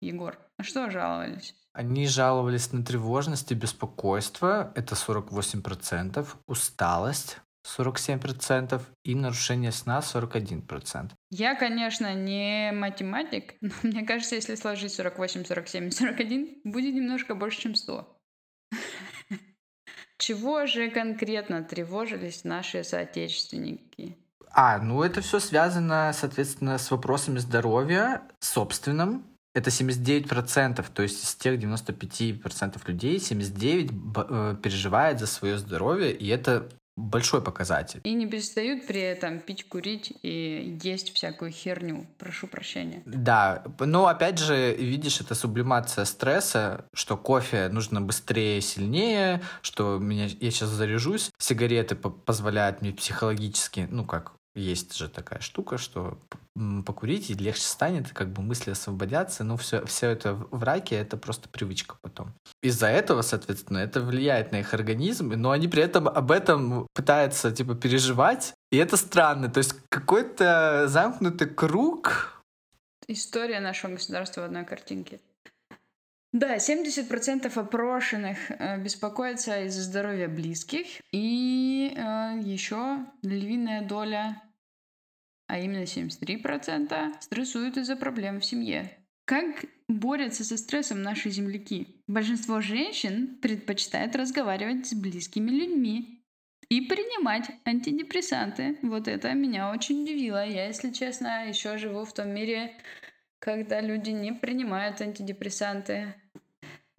Егор, 0.05 0.39
на 0.59 0.65
что 0.65 0.91
жаловались? 0.91 1.55
Они 1.73 2.07
жаловались 2.07 2.73
на 2.73 2.85
тревожность 2.85 3.51
и 3.51 3.55
беспокойство, 3.55 4.73
это 4.77 4.95
48%, 4.95 6.27
усталость, 6.47 7.39
47% 7.67 8.81
и 9.05 9.15
нарушение 9.15 9.73
сна 9.73 10.01
41%. 10.01 11.11
Я, 11.31 11.55
конечно, 11.55 12.15
не 12.15 12.71
математик, 12.73 13.55
но 13.61 13.73
мне 13.83 14.05
кажется, 14.05 14.35
если 14.35 14.55
сложить 14.55 14.93
48, 14.93 15.45
47 15.45 15.91
41, 15.91 16.61
будет 16.65 16.95
немножко 16.95 17.35
больше, 17.35 17.63
чем 17.63 17.75
100. 17.75 18.21
Чего 20.19 20.67
же 20.67 20.91
конкретно 20.91 21.65
тревожились 21.65 22.45
наши 22.45 22.85
соотечественники? 22.85 24.17
А, 24.51 24.79
ну 24.79 25.03
это 25.03 25.21
все 25.21 25.41
связано, 25.41 26.13
соответственно, 26.15 26.79
с 26.79 26.91
вопросами 26.91 27.39
здоровья 27.39 28.23
собственным. 28.39 29.27
Это 29.55 29.71
79%, 29.71 30.85
то 30.93 31.03
есть 31.03 31.25
из 31.25 31.35
тех 31.37 31.61
95% 31.61 32.81
людей 32.87 33.21
79 33.21 33.91
э, 34.17 34.57
переживает 34.63 35.21
за 35.21 35.27
свое 35.27 35.59
здоровье, 35.59 36.13
и 36.13 36.27
это 36.29 36.69
большой 36.97 37.43
показатель. 37.43 38.01
И 38.05 38.15
не 38.15 38.27
перестают 38.27 38.87
при 38.87 39.01
этом 39.01 39.41
пить, 39.41 39.69
курить 39.69 40.13
и 40.23 40.79
есть 40.83 41.15
всякую 41.15 41.51
херню. 41.51 42.07
Прошу 42.19 42.47
прощения. 42.47 43.03
Да, 43.05 43.65
но 43.81 44.07
опять 44.07 44.39
же, 44.39 44.75
видишь, 44.75 45.21
это 45.21 45.35
сублимация 45.35 46.05
стресса, 46.05 46.87
что 46.95 47.17
кофе 47.17 47.69
нужно 47.69 48.01
быстрее, 48.01 48.61
сильнее, 48.61 49.41
что 49.63 49.99
меня, 49.99 50.27
я 50.27 50.51
сейчас 50.51 50.71
заряжусь. 50.71 51.31
Сигареты 51.39 51.97
позволяют 51.97 52.81
мне 52.81 52.93
психологически, 52.93 53.89
ну 53.91 54.05
как, 54.05 54.33
есть 54.55 54.97
же 54.97 55.09
такая 55.09 55.41
штука, 55.41 55.79
что 55.79 56.19
покурить 56.87 57.31
и 57.31 57.35
легче 57.35 57.63
станет, 57.63 58.13
как 58.13 58.33
бы 58.33 58.43
мысли 58.43 58.71
освободятся, 58.71 59.43
но 59.43 59.57
все, 59.57 59.85
все 59.87 60.11
это 60.11 60.35
в 60.35 60.63
раке, 60.63 60.97
это 60.97 61.17
просто 61.17 61.49
привычка 61.49 61.97
потом. 62.01 62.33
Из-за 62.63 62.87
этого, 62.87 63.23
соответственно, 63.23 63.79
это 63.79 64.01
влияет 64.01 64.53
на 64.53 64.61
их 64.61 64.73
организм, 64.73 65.31
но 65.31 65.51
они 65.51 65.67
при 65.67 65.83
этом 65.83 66.09
об 66.09 66.31
этом 66.31 66.87
пытаются, 66.95 67.51
типа, 67.51 67.75
переживать, 67.75 68.55
и 68.71 68.77
это 68.77 68.97
странно, 68.97 69.51
то 69.51 69.59
есть 69.59 69.75
какой-то 69.89 70.87
замкнутый 70.87 71.49
круг. 71.49 72.41
История 73.09 73.61
нашего 73.61 73.93
государства 73.93 74.43
в 74.43 74.45
одной 74.45 74.65
картинке. 74.65 75.21
Да, 76.35 76.57
70% 76.57 77.47
опрошенных 77.57 78.51
э, 78.51 78.83
беспокоятся 78.83 79.67
из-за 79.67 79.83
здоровья 79.83 80.27
близких, 80.27 80.87
и 81.13 81.95
э, 81.95 82.41
еще 82.43 83.07
львиная 83.23 83.83
доля, 83.83 84.43
а 85.47 85.61
именно 85.61 85.85
73%, 85.85 87.21
стрессуют 87.21 87.77
из-за 87.77 87.95
проблем 87.95 88.41
в 88.41 88.45
семье. 88.45 88.99
Как 89.27 89.65
борются 89.87 90.43
со 90.43 90.57
стрессом 90.57 91.03
наши 91.03 91.31
земляки? 91.31 92.03
Большинство 92.09 92.61
женщин 92.61 93.39
предпочитает 93.41 94.17
разговаривать 94.17 94.89
с 94.89 94.93
близкими 94.93 95.53
людьми 95.53 96.27
и 96.69 96.81
принимать 96.81 97.49
антидепрессанты. 97.65 98.77
Вот 98.83 99.07
это 99.07 99.35
меня 99.35 99.71
очень 99.71 100.03
удивило. 100.03 100.45
Я, 100.45 100.67
если 100.67 100.91
честно, 100.91 101.47
еще 101.47 101.79
живу 101.79 102.05
в 102.05 102.13
том 102.13 102.31
мире, 102.31 102.75
когда 103.39 103.81
люди 103.81 104.11
не 104.11 104.33
принимают 104.33 105.01
антидепрессанты 105.01 106.17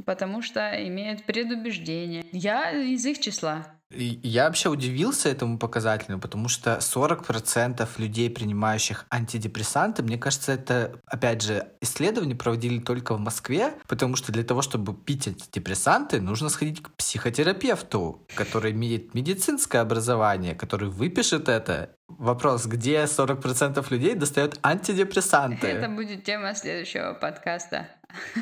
потому 0.03 0.41
что 0.41 0.71
имеют 0.87 1.23
предубеждение. 1.25 2.25
Я 2.31 2.71
из 2.71 3.05
их 3.05 3.19
числа. 3.19 3.79
Я 3.97 4.45
вообще 4.45 4.69
удивился 4.69 5.29
этому 5.29 5.57
показателю, 5.57 6.19
потому 6.19 6.49
что 6.49 6.77
40% 6.77 7.87
людей, 7.97 8.29
принимающих 8.29 9.05
антидепрессанты, 9.09 10.03
мне 10.03 10.17
кажется, 10.17 10.51
это, 10.53 10.99
опять 11.05 11.41
же, 11.41 11.67
исследования 11.81 12.35
проводили 12.35 12.79
только 12.79 13.15
в 13.15 13.19
Москве, 13.19 13.73
потому 13.87 14.15
что 14.15 14.31
для 14.31 14.43
того, 14.43 14.61
чтобы 14.61 14.93
пить 14.93 15.27
антидепрессанты, 15.27 16.21
нужно 16.21 16.49
сходить 16.49 16.81
к 16.81 16.91
психотерапевту, 16.91 18.25
который 18.35 18.71
имеет 18.71 19.13
медицинское 19.13 19.79
образование, 19.79 20.55
который 20.55 20.89
выпишет 20.89 21.49
это. 21.49 21.95
Вопрос, 22.07 22.65
где 22.67 23.03
40% 23.03 23.85
людей 23.89 24.15
достают 24.15 24.59
антидепрессанты? 24.63 25.67
Это 25.67 25.89
будет 25.89 26.23
тема 26.23 26.53
следующего 26.53 27.13
подкаста. 27.13 27.87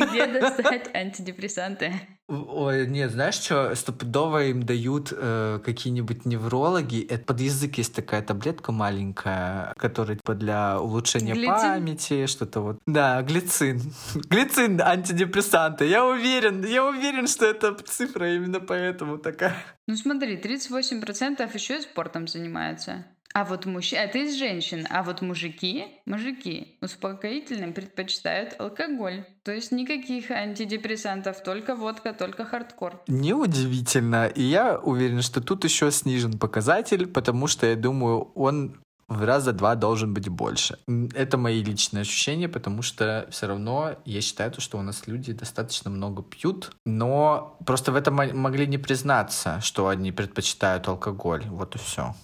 Где 0.00 0.26
достать 0.26 0.94
антидепрессанты? 0.94 1.92
Ой, 2.30 2.86
нет, 2.86 3.10
знаешь 3.10 3.34
что, 3.34 3.74
стопудово 3.74 4.44
им 4.44 4.62
дают 4.62 5.12
э, 5.12 5.58
какие-нибудь 5.64 6.26
неврологи. 6.26 7.04
Это 7.04 7.24
под 7.24 7.40
язык 7.40 7.78
есть 7.78 7.92
такая 7.92 8.22
таблетка 8.22 8.70
маленькая, 8.70 9.74
которая 9.76 10.16
типа 10.16 10.34
для 10.34 10.80
улучшения 10.80 11.32
глицин? 11.32 11.52
памяти, 11.52 12.26
что-то 12.26 12.60
вот. 12.60 12.78
Да, 12.86 13.20
глицин. 13.22 13.80
глицин 14.30 14.80
антидепрессанты. 14.80 15.86
Я 15.86 16.06
уверен, 16.06 16.64
я 16.64 16.84
уверен, 16.84 17.26
что 17.26 17.46
это 17.46 17.74
цифра 17.84 18.32
именно 18.32 18.60
поэтому 18.60 19.18
такая. 19.18 19.56
Ну 19.88 19.96
смотри, 19.96 20.36
38% 20.36 21.52
еще 21.52 21.78
и 21.78 21.82
спортом 21.82 22.28
занимаются. 22.28 23.06
А 23.32 23.44
вот 23.44 23.64
мужчины, 23.64 24.00
это 24.00 24.18
из 24.18 24.36
женщин, 24.36 24.86
а 24.90 25.02
вот 25.02 25.22
мужики, 25.22 25.84
мужики 26.04 26.76
успокоительным 26.80 27.72
предпочитают 27.72 28.56
алкоголь. 28.58 29.24
То 29.44 29.52
есть 29.52 29.70
никаких 29.70 30.30
антидепрессантов, 30.32 31.42
только 31.42 31.76
водка, 31.76 32.12
только 32.12 32.44
хардкор. 32.44 33.02
Неудивительно. 33.06 34.26
И 34.26 34.42
я 34.42 34.78
уверен, 34.78 35.22
что 35.22 35.40
тут 35.40 35.64
еще 35.64 35.92
снижен 35.92 36.38
показатель, 36.38 37.06
потому 37.06 37.46
что 37.46 37.66
я 37.66 37.76
думаю, 37.76 38.32
он 38.34 38.80
в 39.10 39.24
раза 39.24 39.52
два 39.52 39.74
должен 39.74 40.14
быть 40.14 40.28
больше. 40.28 40.78
Это 41.14 41.36
мои 41.36 41.62
личные 41.62 42.02
ощущения, 42.02 42.48
потому 42.48 42.82
что 42.82 43.26
все 43.30 43.46
равно 43.48 43.96
я 44.04 44.20
считаю, 44.20 44.52
что 44.58 44.78
у 44.78 44.82
нас 44.82 45.06
люди 45.06 45.32
достаточно 45.32 45.90
много 45.90 46.22
пьют, 46.22 46.72
но 46.86 47.58
просто 47.66 47.92
в 47.92 47.96
этом 47.96 48.14
могли 48.14 48.66
не 48.66 48.78
признаться, 48.78 49.60
что 49.60 49.88
они 49.88 50.12
предпочитают 50.12 50.86
алкоголь. 50.88 51.44
Вот 51.48 51.74
и 51.74 51.78
все. 51.78 52.14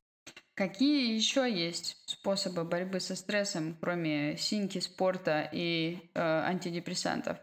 Какие 0.56 1.14
еще 1.14 1.52
есть 1.52 1.98
способы 2.06 2.64
борьбы 2.64 2.98
со 2.98 3.14
стрессом, 3.14 3.76
кроме 3.78 4.38
синьки, 4.38 4.80
спорта 4.80 5.46
и 5.52 6.10
э, 6.14 6.20
антидепрессантов? 6.20 7.36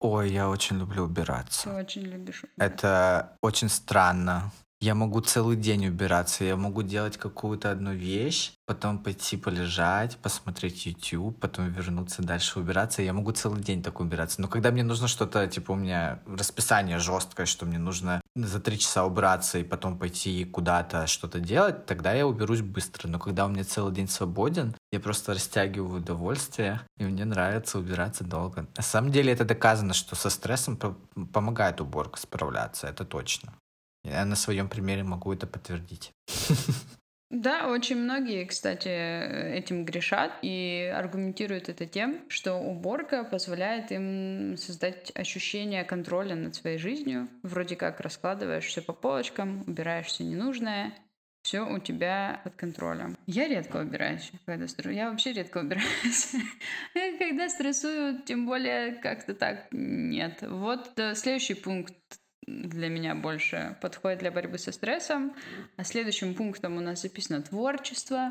Ой, 0.00 0.30
я 0.30 0.50
очень 0.50 0.78
люблю 0.78 1.04
убираться. 1.04 1.70
Ты 1.70 1.74
очень 1.76 2.02
любишь 2.02 2.44
убираться. 2.44 2.76
Это 2.76 3.38
очень 3.40 3.70
странно. 3.70 4.52
Я 4.82 4.96
могу 4.96 5.20
целый 5.20 5.56
день 5.56 5.86
убираться, 5.86 6.42
я 6.42 6.56
могу 6.56 6.82
делать 6.82 7.16
какую-то 7.16 7.70
одну 7.70 7.92
вещь, 7.92 8.50
потом 8.66 8.98
пойти 8.98 9.36
полежать, 9.36 10.16
посмотреть 10.16 10.86
YouTube, 10.86 11.38
потом 11.38 11.70
вернуться 11.70 12.20
дальше 12.20 12.58
убираться. 12.58 13.00
Я 13.00 13.12
могу 13.12 13.30
целый 13.30 13.62
день 13.62 13.80
так 13.80 14.00
убираться. 14.00 14.40
Но 14.40 14.48
когда 14.48 14.72
мне 14.72 14.82
нужно 14.82 15.06
что-то, 15.06 15.46
типа 15.46 15.70
у 15.70 15.76
меня 15.76 16.18
расписание 16.26 16.98
жесткое, 16.98 17.46
что 17.46 17.64
мне 17.64 17.78
нужно 17.78 18.20
за 18.34 18.58
три 18.58 18.76
часа 18.76 19.04
убраться 19.04 19.58
и 19.58 19.62
потом 19.62 19.96
пойти 19.96 20.44
куда-то 20.44 21.06
что-то 21.06 21.38
делать, 21.38 21.86
тогда 21.86 22.12
я 22.12 22.26
уберусь 22.26 22.62
быстро. 22.62 23.06
Но 23.06 23.20
когда 23.20 23.46
у 23.46 23.50
меня 23.50 23.62
целый 23.62 23.94
день 23.94 24.08
свободен, 24.08 24.74
я 24.90 24.98
просто 24.98 25.34
растягиваю 25.34 26.00
удовольствие, 26.00 26.80
и 26.98 27.04
мне 27.04 27.24
нравится 27.24 27.78
убираться 27.78 28.24
долго. 28.24 28.66
На 28.76 28.82
самом 28.82 29.12
деле 29.12 29.32
это 29.32 29.44
доказано, 29.44 29.94
что 29.94 30.16
со 30.16 30.28
стрессом 30.28 30.76
помогает 31.32 31.80
уборка 31.80 32.18
справляться, 32.18 32.88
это 32.88 33.04
точно. 33.04 33.52
Я 34.04 34.24
на 34.24 34.36
своем 34.36 34.68
примере 34.68 35.02
могу 35.04 35.32
это 35.32 35.46
подтвердить. 35.46 36.12
Да, 37.32 37.68
очень 37.68 37.96
многие, 37.96 38.44
кстати, 38.44 38.88
этим 38.88 39.86
грешат 39.86 40.32
и 40.42 40.92
аргументируют 40.94 41.70
это 41.70 41.86
тем, 41.86 42.20
что 42.28 42.56
уборка 42.56 43.24
позволяет 43.24 43.90
им 43.90 44.58
создать 44.58 45.10
ощущение 45.14 45.82
контроля 45.82 46.34
над 46.34 46.54
своей 46.54 46.76
жизнью. 46.76 47.28
Вроде 47.42 47.74
как 47.76 48.00
раскладываешь 48.00 48.66
все 48.66 48.82
по 48.82 48.92
полочкам, 48.92 49.64
убираешь 49.66 50.08
все 50.08 50.24
ненужное, 50.24 50.92
все 51.42 51.62
у 51.62 51.78
тебя 51.78 52.40
под 52.44 52.54
контролем. 52.54 53.16
Я 53.26 53.48
редко 53.48 53.78
убираюсь, 53.78 54.30
когда 54.44 54.68
стрессую. 54.68 54.94
Я 54.94 55.10
вообще 55.10 55.32
редко 55.32 55.58
убираюсь. 55.58 56.34
Когда 57.18 57.48
стрессую, 57.48 58.22
тем 58.22 58.46
более 58.46 58.92
как-то 58.92 59.34
так 59.34 59.66
нет. 59.72 60.42
Вот 60.42 60.98
э, 60.98 61.14
следующий 61.14 61.54
пункт 61.54 61.94
для 62.46 62.88
меня 62.88 63.14
больше 63.14 63.76
подходит 63.80 64.18
для 64.20 64.30
борьбы 64.30 64.58
со 64.58 64.72
стрессом. 64.72 65.34
А 65.76 65.84
следующим 65.84 66.34
пунктом 66.34 66.76
у 66.76 66.80
нас 66.80 67.02
записано 67.02 67.42
творчество. 67.42 68.30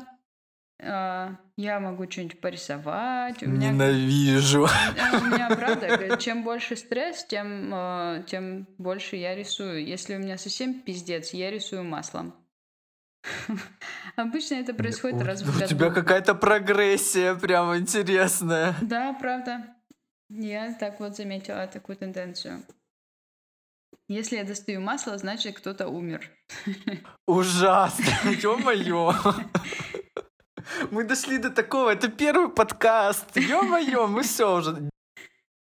а, 0.84 1.36
я 1.56 1.78
могу 1.80 2.10
что-нибудь 2.10 2.40
порисовать. 2.40 3.42
У 3.42 3.48
меня, 3.48 3.70
Ненавижу. 3.70 4.62
у 4.64 5.24
меня 5.26 5.48
правда, 5.54 6.16
чем 6.18 6.42
больше 6.42 6.74
стресс, 6.76 7.24
тем, 7.24 7.70
а, 7.72 8.22
тем 8.24 8.66
больше 8.78 9.16
я 9.16 9.34
рисую. 9.36 9.86
Если 9.86 10.16
у 10.16 10.18
меня 10.18 10.36
совсем 10.38 10.80
пиздец, 10.82 11.32
я 11.34 11.50
рисую 11.50 11.84
маслом. 11.84 12.34
Обычно 14.16 14.56
это 14.56 14.74
происходит 14.74 15.22
У- 15.22 15.24
раз 15.24 15.42
в 15.42 15.48
У 15.48 15.52
году. 15.52 15.66
тебя 15.68 15.90
какая-то 15.90 16.34
прогрессия 16.34 17.34
прям 17.34 17.76
интересная. 17.76 18.74
Да, 18.82 19.12
правда. 19.14 19.74
Я 20.28 20.74
так 20.74 20.98
вот 21.00 21.16
заметила 21.16 21.66
такую 21.66 21.96
тенденцию. 21.96 22.62
Если 24.12 24.36
я 24.36 24.44
достаю 24.44 24.82
масло, 24.82 25.16
значит 25.16 25.56
кто-то 25.56 25.88
умер. 25.88 26.30
Ужасно, 27.26 28.04
ё-моё. 28.42 29.14
Мы 30.90 31.04
дошли 31.04 31.38
до 31.38 31.48
такого, 31.48 31.88
это 31.88 32.08
первый 32.08 32.50
подкаст, 32.50 33.34
ё-моё, 33.36 34.06
мы 34.08 34.22
все 34.22 34.54
уже. 34.54 34.90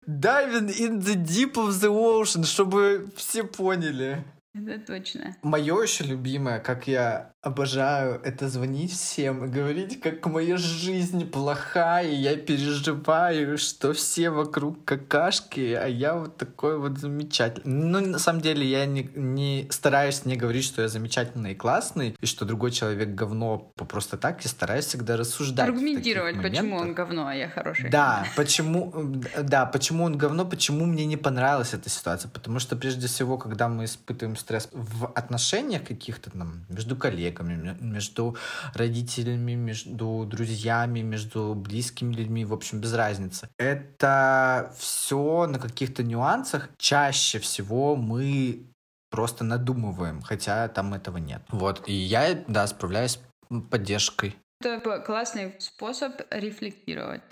Diving 0.04 0.68
in 0.68 0.98
the 0.98 1.14
deep 1.14 1.52
of 1.52 1.68
the 1.68 1.88
ocean, 1.88 2.44
чтобы 2.44 3.08
все 3.14 3.44
поняли. 3.44 4.24
Это 4.52 4.84
точно. 4.84 5.36
Мое 5.42 5.80
еще 5.80 6.02
любимое, 6.02 6.58
как 6.58 6.88
я 6.88 7.32
обожаю, 7.40 8.20
это 8.24 8.48
звонить 8.48 8.92
всем 8.92 9.44
и 9.44 9.48
говорить, 9.48 10.00
как 10.00 10.26
моя 10.26 10.56
жизнь 10.56 11.30
плохая, 11.30 12.10
я 12.10 12.36
переживаю, 12.36 13.56
что 13.58 13.92
все 13.92 14.30
вокруг 14.30 14.84
какашки, 14.84 15.72
а 15.72 15.86
я 15.86 16.14
вот 16.14 16.36
такой 16.36 16.78
вот 16.78 16.98
замечательный. 16.98 17.64
Ну, 17.64 18.00
на 18.00 18.18
самом 18.18 18.40
деле, 18.40 18.66
я 18.66 18.86
не, 18.86 19.08
не 19.14 19.68
стараюсь 19.70 20.24
не 20.24 20.36
говорить, 20.36 20.64
что 20.64 20.82
я 20.82 20.88
замечательный 20.88 21.52
и 21.52 21.54
классный, 21.54 22.16
и 22.20 22.26
что 22.26 22.44
другой 22.44 22.72
человек 22.72 23.10
говно 23.10 23.72
просто 23.76 24.18
так, 24.18 24.42
я 24.42 24.50
стараюсь 24.50 24.86
всегда 24.86 25.16
рассуждать. 25.16 25.68
Аргументировать, 25.68 26.42
почему 26.42 26.76
он 26.76 26.92
говно, 26.92 27.28
а 27.28 27.34
я 27.34 27.48
хороший. 27.48 27.88
Да, 27.88 28.26
почему, 28.36 28.92
да, 29.40 29.64
почему 29.64 30.04
он 30.04 30.18
говно, 30.18 30.44
почему 30.44 30.86
мне 30.86 31.06
не 31.06 31.16
понравилась 31.16 31.72
эта 31.72 31.88
ситуация. 31.88 32.30
Потому 32.30 32.58
что 32.58 32.74
прежде 32.74 33.06
всего, 33.06 33.38
когда 33.38 33.68
мы 33.68 33.84
испытываем 33.84 34.36
стресс 34.40 34.68
в 34.72 35.06
отношениях 35.06 35.84
каких-то 35.84 36.30
там, 36.30 36.64
между 36.68 36.96
коллегами, 36.96 37.54
ме- 37.54 37.76
между 37.80 38.36
родителями, 38.74 39.52
между 39.52 40.24
друзьями, 40.26 41.00
между 41.00 41.54
близкими 41.54 42.14
людьми, 42.14 42.44
в 42.44 42.52
общем, 42.52 42.80
без 42.80 42.94
разницы. 42.94 43.48
Это 43.58 44.74
все 44.78 45.46
на 45.46 45.58
каких-то 45.58 46.02
нюансах. 46.02 46.70
Чаще 46.78 47.38
всего 47.38 47.96
мы 47.96 48.66
просто 49.10 49.44
надумываем, 49.44 50.22
хотя 50.22 50.68
там 50.68 50.94
этого 50.94 51.18
нет. 51.18 51.42
Вот, 51.50 51.88
и 51.88 51.92
я, 51.92 52.44
да, 52.48 52.66
справляюсь 52.66 53.18
с 53.50 53.60
поддержкой. 53.70 54.36
Это 54.62 55.00
классный 55.00 55.56
способ 55.58 56.12
рефлектировать. 56.30 57.22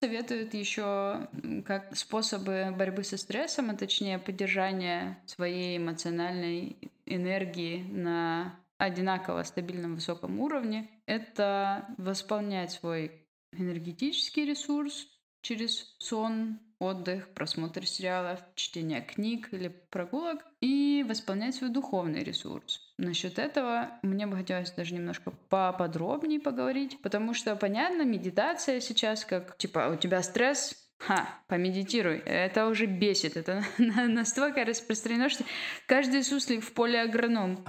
Советуют 0.00 0.54
еще 0.54 1.28
как 1.66 1.96
способы 1.96 2.72
борьбы 2.76 3.02
со 3.02 3.16
стрессом, 3.16 3.70
а 3.70 3.74
точнее 3.74 4.20
поддержания 4.20 5.20
своей 5.26 5.76
эмоциональной 5.78 6.76
энергии 7.04 7.82
на 7.82 8.60
одинаково 8.76 9.42
стабильном 9.42 9.96
высоком 9.96 10.38
уровне. 10.38 10.88
Это 11.06 11.92
восполнять 11.98 12.70
свой 12.70 13.26
энергетический 13.52 14.44
ресурс 14.44 15.08
через 15.42 15.96
сон, 15.98 16.60
отдых, 16.78 17.28
просмотр 17.34 17.86
сериалов, 17.86 18.40
чтение 18.54 19.00
книг 19.00 19.48
или 19.52 19.68
прогулок 19.90 20.44
и 20.60 21.04
восполнять 21.08 21.54
свой 21.54 21.70
духовный 21.70 22.22
ресурс. 22.22 22.80
Насчет 22.98 23.38
этого 23.38 23.90
мне 24.02 24.26
бы 24.26 24.36
хотелось 24.36 24.70
даже 24.72 24.94
немножко 24.94 25.32
поподробнее 25.48 26.40
поговорить, 26.40 27.00
потому 27.02 27.34
что, 27.34 27.56
понятно, 27.56 28.02
медитация 28.02 28.80
сейчас 28.80 29.24
как, 29.24 29.56
типа, 29.58 29.90
у 29.92 29.96
тебя 29.96 30.22
стресс, 30.22 30.84
Ха, 31.00 31.28
помедитируй. 31.46 32.18
Это 32.18 32.66
уже 32.66 32.86
бесит. 32.86 33.36
Это 33.36 33.62
на- 33.78 34.08
настолько 34.08 34.64
распространено, 34.64 35.28
что 35.28 35.44
каждый 35.86 36.24
суслик 36.24 36.64
в 36.64 36.72
поле 36.72 37.00
агроном. 37.00 37.64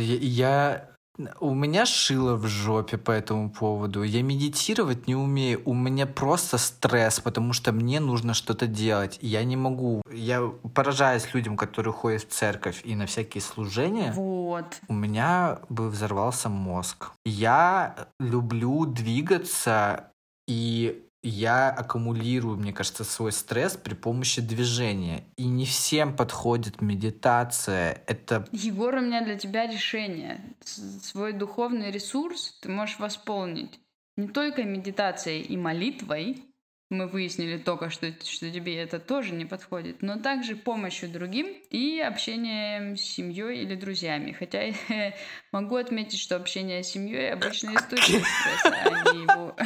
Я- 0.00 0.90
у 1.40 1.54
меня 1.54 1.84
шило 1.86 2.36
в 2.36 2.46
жопе 2.46 2.96
по 2.96 3.10
этому 3.10 3.50
поводу. 3.50 4.02
Я 4.02 4.22
медитировать 4.22 5.06
не 5.06 5.14
умею. 5.14 5.62
У 5.64 5.74
меня 5.74 6.06
просто 6.06 6.58
стресс, 6.58 7.20
потому 7.20 7.52
что 7.52 7.72
мне 7.72 8.00
нужно 8.00 8.34
что-то 8.34 8.66
делать. 8.66 9.18
Я 9.20 9.44
не 9.44 9.56
могу. 9.56 10.02
Я 10.10 10.50
поражаюсь 10.74 11.32
людям, 11.34 11.56
которые 11.56 11.92
ходят 11.92 12.22
в 12.22 12.28
церковь 12.28 12.80
и 12.84 12.94
на 12.94 13.06
всякие 13.06 13.42
служения. 13.42 14.12
Вот. 14.12 14.80
У 14.88 14.94
меня 14.94 15.60
бы 15.68 15.90
взорвался 15.90 16.48
мозг. 16.48 17.10
Я 17.24 18.08
люблю 18.18 18.86
двигаться, 18.86 20.12
и 20.48 21.06
я 21.22 21.70
аккумулирую, 21.70 22.56
мне 22.56 22.72
кажется, 22.72 23.04
свой 23.04 23.32
стресс 23.32 23.76
при 23.76 23.94
помощи 23.94 24.40
движения. 24.40 25.24
И 25.36 25.46
не 25.46 25.64
всем 25.64 26.16
подходит 26.16 26.82
медитация. 26.82 28.02
Это 28.06 28.46
Егор, 28.52 28.94
у 28.94 29.00
меня 29.00 29.24
для 29.24 29.36
тебя 29.36 29.66
решение. 29.66 30.40
Свой 30.64 31.32
духовный 31.32 31.90
ресурс 31.90 32.58
ты 32.60 32.68
можешь 32.68 32.98
восполнить 32.98 33.78
не 34.16 34.28
только 34.28 34.64
медитацией 34.64 35.42
и 35.42 35.56
молитвой, 35.56 36.44
мы 36.92 37.08
выяснили 37.08 37.58
только 37.58 37.90
что, 37.90 38.12
что 38.22 38.50
тебе 38.50 38.76
это 38.76 39.00
тоже 39.00 39.32
не 39.32 39.44
подходит, 39.44 40.02
но 40.02 40.18
также 40.18 40.54
помощью 40.54 41.08
другим 41.08 41.48
и 41.70 42.00
общением 42.00 42.96
с 42.96 43.00
семьей 43.00 43.62
или 43.62 43.74
друзьями. 43.74 44.32
Хотя 44.32 44.72
могу 45.52 45.76
отметить, 45.76 46.20
что 46.20 46.36
общение 46.36 46.84
с 46.84 46.88
семьей 46.88 47.32
обычно 47.32 47.74
источник 47.74 48.24
стресса, 48.24 48.76
а 48.84 49.12
не 49.12 49.22
его 49.22 49.56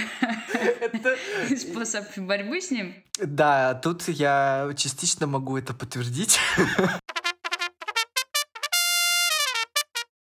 способ 1.56 2.04
борьбы 2.18 2.60
с 2.60 2.70
ним. 2.70 2.94
Да, 3.18 3.74
тут 3.74 4.08
я 4.08 4.70
частично 4.76 5.26
могу 5.26 5.56
это 5.58 5.74
подтвердить. 5.74 6.38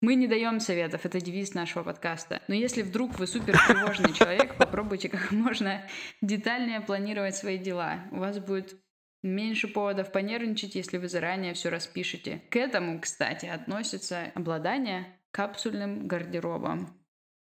Мы 0.02 0.16
не 0.16 0.26
даем 0.26 0.58
советов, 0.58 1.06
это 1.06 1.20
девиз 1.20 1.54
нашего 1.54 1.84
подкаста. 1.84 2.42
Но 2.48 2.56
если 2.56 2.82
вдруг 2.82 3.20
вы 3.20 3.28
супер 3.28 3.56
тревожный 3.68 4.12
человек, 4.12 4.56
попробуйте 4.58 5.08
как 5.08 5.30
можно 5.30 5.80
детальнее 6.20 6.80
планировать 6.80 7.36
свои 7.36 7.56
дела. 7.56 8.00
У 8.10 8.16
вас 8.16 8.40
будет 8.40 8.74
меньше 9.22 9.68
поводов 9.68 10.10
понервничать, 10.10 10.74
если 10.74 10.98
вы 10.98 11.06
заранее 11.08 11.54
все 11.54 11.68
распишете. 11.68 12.42
К 12.50 12.56
этому, 12.56 13.00
кстати, 13.00 13.46
относится 13.46 14.32
обладание 14.34 15.06
капсульным 15.30 16.08
гардеробом. 16.08 17.00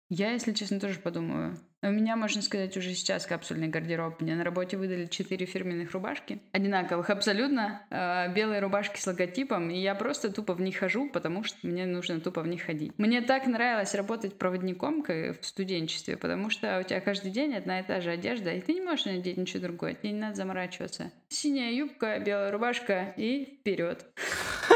Я, 0.07 0.31
если 0.31 0.53
честно, 0.53 0.79
тоже 0.79 0.99
подумаю. 0.99 1.59
У 1.85 1.91
меня, 1.91 2.15
можно 2.15 2.41
сказать, 2.41 2.75
уже 2.77 2.95
сейчас 2.95 3.27
капсульный 3.27 3.67
гардероб. 3.67 4.19
Мне 4.19 4.33
на 4.33 4.43
работе 4.43 4.75
выдали 4.75 5.05
четыре 5.05 5.45
фирменных 5.45 5.91
рубашки. 5.91 6.39
Одинаковых 6.51 7.11
абсолютно. 7.11 7.83
э, 7.91 8.33
белые 8.33 8.59
рубашки 8.59 8.99
с 8.99 9.05
логотипом. 9.05 9.69
И 9.69 9.77
я 9.77 9.93
просто 9.93 10.31
тупо 10.31 10.55
в 10.55 10.61
них 10.61 10.77
хожу, 10.77 11.07
потому 11.09 11.43
что 11.43 11.57
мне 11.61 11.85
нужно 11.85 12.19
тупо 12.19 12.41
в 12.41 12.47
них 12.47 12.63
ходить. 12.63 12.91
Мне 12.97 13.21
так 13.21 13.45
нравилось 13.45 13.93
работать 13.93 14.39
проводником 14.39 15.03
в 15.03 15.37
студенчестве, 15.41 16.17
потому 16.17 16.49
что 16.49 16.79
у 16.79 16.83
тебя 16.83 17.01
каждый 17.01 17.29
день 17.29 17.53
одна 17.53 17.81
и 17.81 17.83
та 17.83 18.01
же 18.01 18.09
одежда, 18.09 18.51
и 18.51 18.61
ты 18.61 18.73
не 18.73 18.81
можешь 18.81 19.05
надеть 19.05 19.37
ничего 19.37 19.61
другое. 19.61 19.93
Тебе 19.93 20.11
не 20.11 20.19
надо 20.19 20.35
заморачиваться. 20.35 21.11
Синяя 21.27 21.71
юбка, 21.71 22.17
белая 22.17 22.51
рубашка 22.51 23.13
и 23.15 23.59
вперед. 23.59 24.05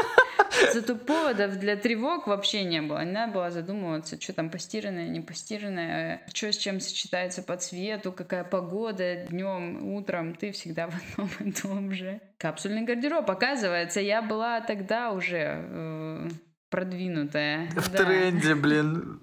Зато 0.72 0.96
поводов 0.96 1.56
для 1.58 1.76
тревог 1.76 2.26
вообще 2.26 2.64
не 2.64 2.82
было. 2.82 3.04
Не 3.04 3.12
надо 3.12 3.32
было 3.32 3.50
задумываться, 3.50 4.20
что 4.20 4.32
там 4.32 4.50
постиранное, 4.50 5.08
не 5.08 5.20
постиранное, 5.20 6.22
что 6.32 6.52
с 6.52 6.56
чем 6.56 6.80
сочетается 6.80 7.42
по 7.42 7.56
цвету, 7.56 8.12
какая 8.12 8.44
погода 8.44 9.26
днем, 9.30 9.94
утром. 9.94 10.34
Ты 10.34 10.52
всегда 10.52 10.88
в 10.90 10.94
одном 10.94 11.30
и 11.40 11.52
том 11.52 11.92
же. 11.92 12.20
Капсульный 12.38 12.82
гардероб. 12.82 13.30
Оказывается, 13.30 14.00
я 14.00 14.22
была 14.22 14.60
тогда 14.60 15.12
уже 15.12 15.64
э, 15.68 16.28
продвинутая. 16.70 17.68
В 17.76 17.90
Да. 17.92 18.04
тренде, 18.04 18.54
блин. 18.54 19.20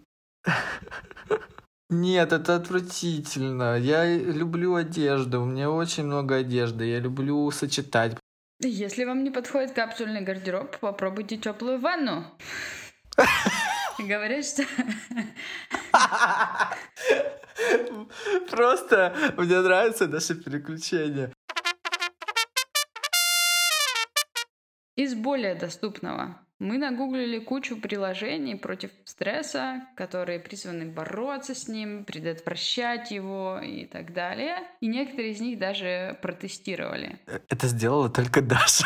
Нет, 1.89 2.33
это 2.33 2.55
отвратительно. 2.55 3.77
Я 3.77 4.05
люблю 4.17 4.75
одежду. 4.75 5.41
У 5.41 5.45
меня 5.45 5.71
очень 5.71 6.05
много 6.05 6.37
одежды. 6.37 6.85
Я 6.85 6.99
люблю 6.99 7.49
сочетать. 7.51 8.17
Если 8.59 9.03
вам 9.03 9.23
не 9.23 9.29
подходит 9.29 9.73
капсульный 9.73 10.21
гардероб, 10.21 10.79
попробуйте 10.79 11.37
теплую 11.37 11.79
ванну. 11.79 12.25
Говорят, 13.99 14.45
что 14.45 14.63
Просто 18.49 19.13
мне 19.37 19.61
нравится 19.61 20.07
наше 20.07 20.33
переключение. 20.33 21.31
Из 24.97 25.13
более 25.15 25.55
доступного. 25.55 26.37
Мы 26.59 26.79
нагуглили 26.79 27.37
кучу 27.37 27.77
приложений 27.79 28.55
против 28.55 28.89
стресса, 29.05 29.83
которые 29.95 30.39
призваны 30.39 30.85
бороться 30.87 31.53
с 31.53 31.67
ним, 31.67 32.03
предотвращать 32.03 33.11
его 33.11 33.59
и 33.63 33.85
так 33.85 34.11
далее. 34.11 34.57
И 34.81 34.87
некоторые 34.87 35.33
из 35.33 35.39
них 35.39 35.59
даже 35.59 36.17
протестировали. 36.23 37.19
Это 37.27 37.67
сделала 37.67 38.09
только 38.09 38.41
Даша. 38.41 38.85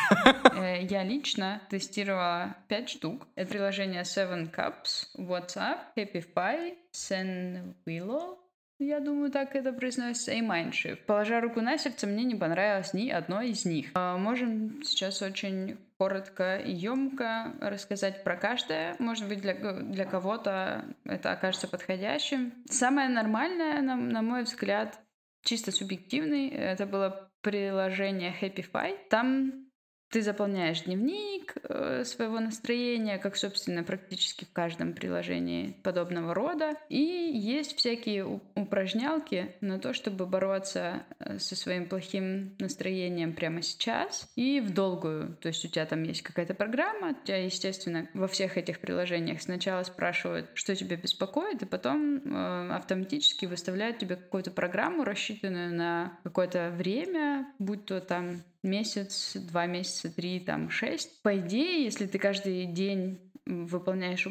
Э, 0.53 0.83
я 0.83 1.03
лично 1.03 1.61
тестировала 1.69 2.57
пять 2.67 2.89
штук. 2.89 3.25
Это 3.35 3.49
приложение 3.49 4.01
Seven 4.01 4.53
Cups, 4.53 5.07
WhatsApp, 5.17 5.77
Happy 5.95 6.25
Pie, 6.35 6.75
Sen 6.91 7.73
Willow, 7.85 8.37
я 8.85 8.99
думаю, 8.99 9.31
так 9.31 9.55
это 9.55 9.73
произносится, 9.73 10.31
и 10.31 10.41
Mindshift. 10.41 10.99
Положа 11.05 11.39
руку 11.41 11.61
на 11.61 11.77
сердце, 11.77 12.07
мне 12.07 12.23
не 12.23 12.35
понравилось 12.35 12.93
ни 12.93 13.09
одно 13.09 13.41
из 13.41 13.65
них. 13.65 13.91
А, 13.93 14.17
можем 14.17 14.81
сейчас 14.83 15.21
очень 15.21 15.77
коротко 15.97 16.57
и 16.57 16.71
емко 16.71 17.53
рассказать 17.61 18.23
про 18.23 18.35
каждое. 18.35 18.95
Может 18.99 19.27
быть, 19.27 19.41
для, 19.41 19.53
для 19.53 20.05
кого-то 20.05 20.85
это 21.05 21.31
окажется 21.31 21.67
подходящим. 21.67 22.53
Самое 22.69 23.07
нормальное, 23.07 23.81
на, 23.81 23.95
на 23.95 24.21
мой 24.21 24.43
взгляд, 24.43 24.99
чисто 25.43 25.71
субъективный, 25.71 26.49
это 26.49 26.85
было 26.85 27.29
приложение 27.41 28.33
Happify. 28.39 28.97
Там 29.09 29.70
ты 30.11 30.21
заполняешь 30.21 30.81
дневник 30.81 31.55
э, 31.63 32.03
своего 32.03 32.41
настроения, 32.41 33.17
как, 33.17 33.37
собственно, 33.37 33.83
практически 33.83 34.43
в 34.43 34.51
каждом 34.51 34.93
приложении 34.93 35.77
подобного 35.83 36.33
рода. 36.33 36.73
И 36.89 36.97
есть 36.97 37.77
всякие 37.77 38.41
упражнялки 38.55 39.55
на 39.61 39.79
то, 39.79 39.93
чтобы 39.93 40.25
бороться 40.25 41.03
э, 41.19 41.39
со 41.39 41.55
своим 41.55 41.87
плохим 41.87 42.55
настроением 42.59 43.33
прямо 43.33 43.61
сейчас 43.61 44.29
и 44.35 44.59
в 44.59 44.73
долгую. 44.73 45.37
То 45.37 45.47
есть 45.47 45.63
у 45.63 45.69
тебя 45.69 45.85
там 45.85 46.03
есть 46.03 46.23
какая-то 46.23 46.55
программа, 46.55 47.11
у 47.11 47.25
тебя, 47.25 47.43
естественно, 47.43 48.09
во 48.13 48.27
всех 48.27 48.57
этих 48.57 48.81
приложениях 48.81 49.41
сначала 49.41 49.83
спрашивают, 49.83 50.49
что 50.55 50.75
тебя 50.75 50.97
беспокоит, 50.97 51.61
и 51.61 51.65
потом 51.65 52.17
э, 52.17 52.73
автоматически 52.73 53.45
выставляют 53.45 53.99
тебе 53.99 54.17
какую-то 54.17 54.51
программу, 54.51 55.05
рассчитанную 55.05 55.73
на 55.73 56.19
какое-то 56.23 56.69
время, 56.69 57.47
будь 57.59 57.85
то 57.85 58.01
там 58.01 58.43
месяц, 58.63 59.35
два 59.35 59.65
месяца, 59.65 60.13
три, 60.13 60.39
там, 60.39 60.69
шесть. 60.69 61.21
По 61.23 61.37
идее, 61.37 61.83
если 61.83 62.05
ты 62.05 62.19
каждый 62.19 62.65
день 62.65 63.31
выполняешь 63.45 64.27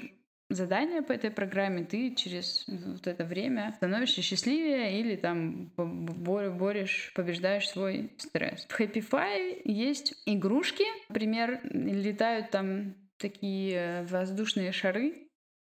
задания 0.49 1.03
по 1.03 1.12
этой 1.12 1.31
программе, 1.31 1.85
ты 1.85 2.14
через 2.14 2.64
вот 2.66 3.07
это 3.07 3.25
время 3.25 3.73
становишься 3.77 4.21
счастливее 4.23 5.01
или 5.01 5.16
там 5.16 5.73
борешь, 5.77 7.12
побеждаешь 7.14 7.69
свой 7.69 8.12
стресс. 8.19 8.66
В 8.69 8.81
Happify 8.81 9.61
есть 9.64 10.14
игрушки, 10.27 10.85
например, 11.09 11.61
летают 11.64 12.51
там 12.51 12.97
такие 13.16 14.07
воздушные 14.11 14.73
шары 14.73 15.29